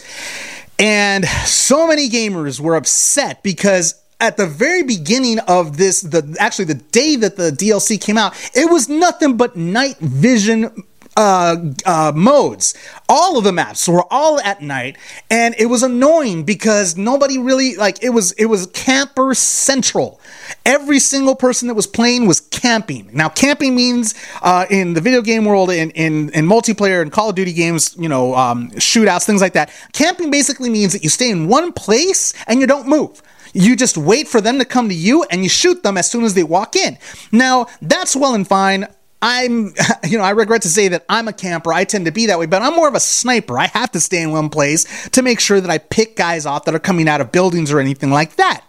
[0.78, 6.66] And so many gamers were upset because at the very beginning of this, the actually
[6.66, 10.84] the day that the DLC came out, it was nothing but night vision
[11.18, 12.74] uh, uh, modes.
[13.08, 14.96] All of the maps were all at night,
[15.28, 18.30] and it was annoying because nobody really like it was.
[18.32, 20.20] It was camper central.
[20.64, 23.10] Every single person that was playing was camping.
[23.12, 27.30] Now, camping means uh, in the video game world, in, in in multiplayer and Call
[27.30, 29.72] of Duty games, you know, um, shootouts, things like that.
[29.92, 33.20] Camping basically means that you stay in one place and you don't move.
[33.52, 36.22] You just wait for them to come to you and you shoot them as soon
[36.22, 36.98] as they walk in.
[37.32, 38.86] Now, that's well and fine.
[39.20, 41.72] I'm, you know, I regret to say that I'm a camper.
[41.72, 43.58] I tend to be that way, but I'm more of a sniper.
[43.58, 46.64] I have to stay in one place to make sure that I pick guys off
[46.64, 48.64] that are coming out of buildings or anything like that.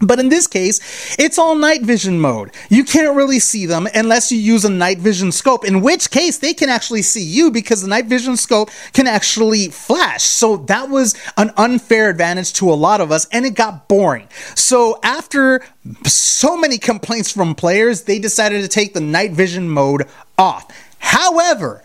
[0.00, 0.80] But in this case,
[1.18, 2.52] it's all night vision mode.
[2.70, 6.38] You can't really see them unless you use a night vision scope, in which case
[6.38, 10.22] they can actually see you because the night vision scope can actually flash.
[10.22, 14.28] So that was an unfair advantage to a lot of us and it got boring.
[14.54, 15.62] So after
[16.06, 20.72] so many complaints from players, they decided to take the night vision mode off.
[20.98, 21.82] However,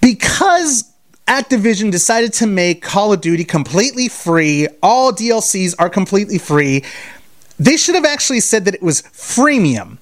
[0.00, 0.92] because
[1.28, 6.82] Activision decided to make Call of Duty completely free, all DLCs are completely free
[7.58, 9.98] they should have actually said that it was freemium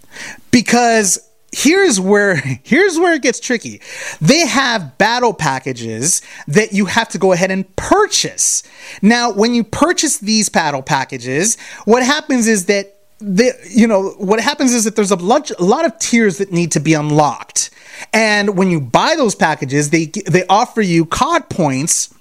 [0.50, 1.18] because
[1.52, 3.80] here's where here's where it gets tricky.
[4.20, 8.62] They have battle packages that you have to go ahead and purchase.
[9.02, 14.40] Now, when you purchase these battle packages, what happens is that the you know what
[14.40, 17.70] happens is that there's a lot, a lot of tiers that need to be unlocked.
[18.12, 22.12] And when you buy those packages, they they offer you COD points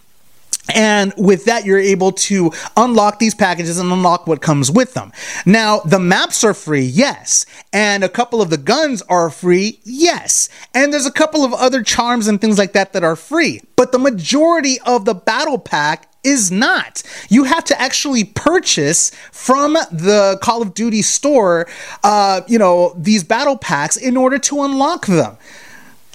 [0.74, 5.12] and with that, you're able to unlock these packages and unlock what comes with them.
[5.46, 7.46] Now, the maps are free, yes.
[7.72, 10.50] And a couple of the guns are free, yes.
[10.74, 13.62] And there's a couple of other charms and things like that that are free.
[13.76, 17.04] But the majority of the battle pack is not.
[17.30, 21.68] You have to actually purchase from the Call of Duty store,
[22.04, 25.38] uh, you know, these battle packs in order to unlock them.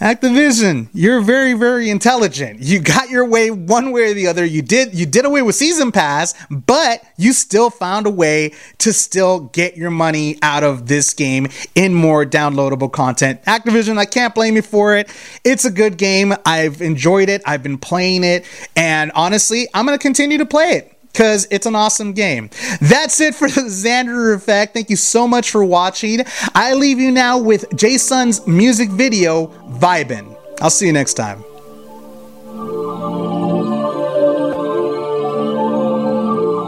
[0.00, 2.60] Activision, you're very, very intelligent.
[2.60, 4.46] You got your way one way or the other.
[4.46, 8.94] You did you did away with season pass, but you still found a way to
[8.94, 13.42] still get your money out of this game in more downloadable content.
[13.42, 15.14] Activision, I can't blame you for it.
[15.44, 16.32] It's a good game.
[16.46, 17.42] I've enjoyed it.
[17.44, 21.74] I've been playing it, and honestly, I'm gonna continue to play it because it's an
[21.74, 22.48] awesome game.
[22.80, 24.72] That's it for the Xander Effect.
[24.72, 26.20] Thank you so much for watching.
[26.54, 30.34] I leave you now with Jason's music video, Vibin.
[30.62, 31.44] I'll see you next time.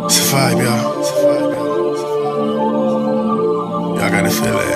[0.04, 1.00] It's a vibe, y'all.
[1.00, 1.92] It's a vibe, y'all.
[1.92, 4.00] It's a vibe.
[4.00, 4.71] Y'all gotta feel that.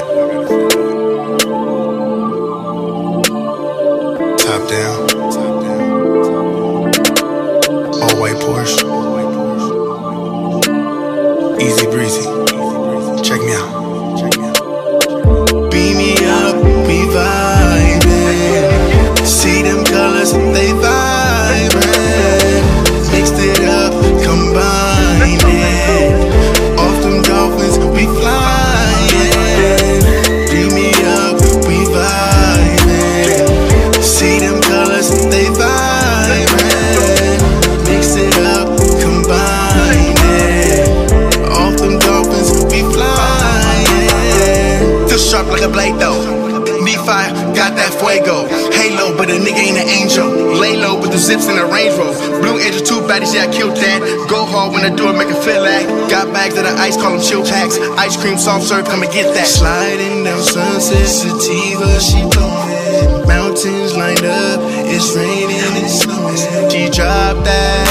[47.07, 48.51] Fire, got that fuego.
[48.75, 50.27] Halo, but a nigga ain't an angel.
[50.59, 52.43] Lay low with the zips in the Range Rover.
[52.43, 54.03] Blue Angel, two baddies, yeah, I killed that.
[54.29, 55.87] Go hard when I do it, make it feel like.
[56.11, 57.79] Got bags of the ice, call them chill packs.
[57.97, 59.47] Ice cream, soft serve, come and get that.
[59.47, 63.31] Sliding down sunset, sativa, she blowing.
[63.31, 64.59] Mountains lined up,
[64.91, 66.37] it's raining and snowing.
[66.69, 67.87] She dropped that.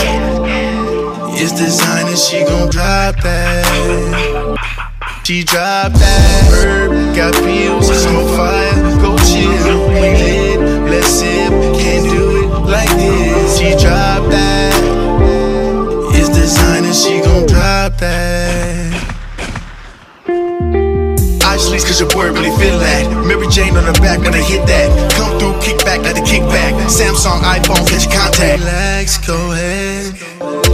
[1.38, 4.76] It's designer, she gon' drop that.
[5.26, 6.44] She drop that.
[6.54, 8.75] Herb got pills, it's fire.
[9.48, 11.22] We lit, let's.
[11.22, 13.58] Can't do it like this.
[13.58, 14.74] She dropped that.
[16.14, 19.16] It's designer, she gon' drop that.
[21.44, 23.08] I sleep cause your boy really feel that.
[23.26, 24.90] Mary Jane on the back when I hit that.
[25.14, 26.74] Come through, kick back, like the kickback.
[26.90, 28.60] Samsung, iPhone, catch contact.
[28.60, 30.16] Relax, go ahead.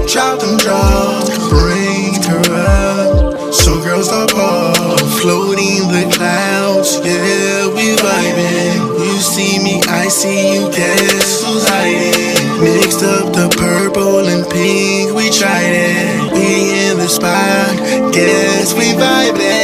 [0.09, 3.53] Drop them draws, bring her up.
[3.53, 6.99] So girls ball, floating the clouds.
[7.05, 8.99] Yeah, we vibing.
[9.05, 10.71] You see me, I see you.
[10.71, 12.63] Guess who's hiding?
[12.63, 16.33] Mixed up the purple and pink, we tried it.
[16.33, 19.60] We in the spot, guess we vibing.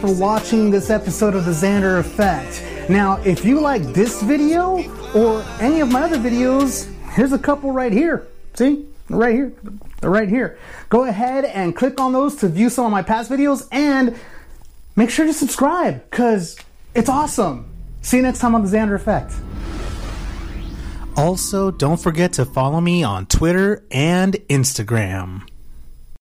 [0.00, 2.62] For watching this episode of The Xander Effect.
[2.88, 7.72] Now, if you like this video or any of my other videos, here's a couple
[7.72, 8.28] right here.
[8.54, 8.86] See?
[9.08, 9.52] Right here.
[10.02, 10.56] Right here.
[10.88, 14.16] Go ahead and click on those to view some of my past videos and
[14.94, 16.56] make sure to subscribe because
[16.94, 17.68] it's awesome.
[18.00, 19.32] See you next time on The Xander Effect.
[21.16, 25.47] Also, don't forget to follow me on Twitter and Instagram.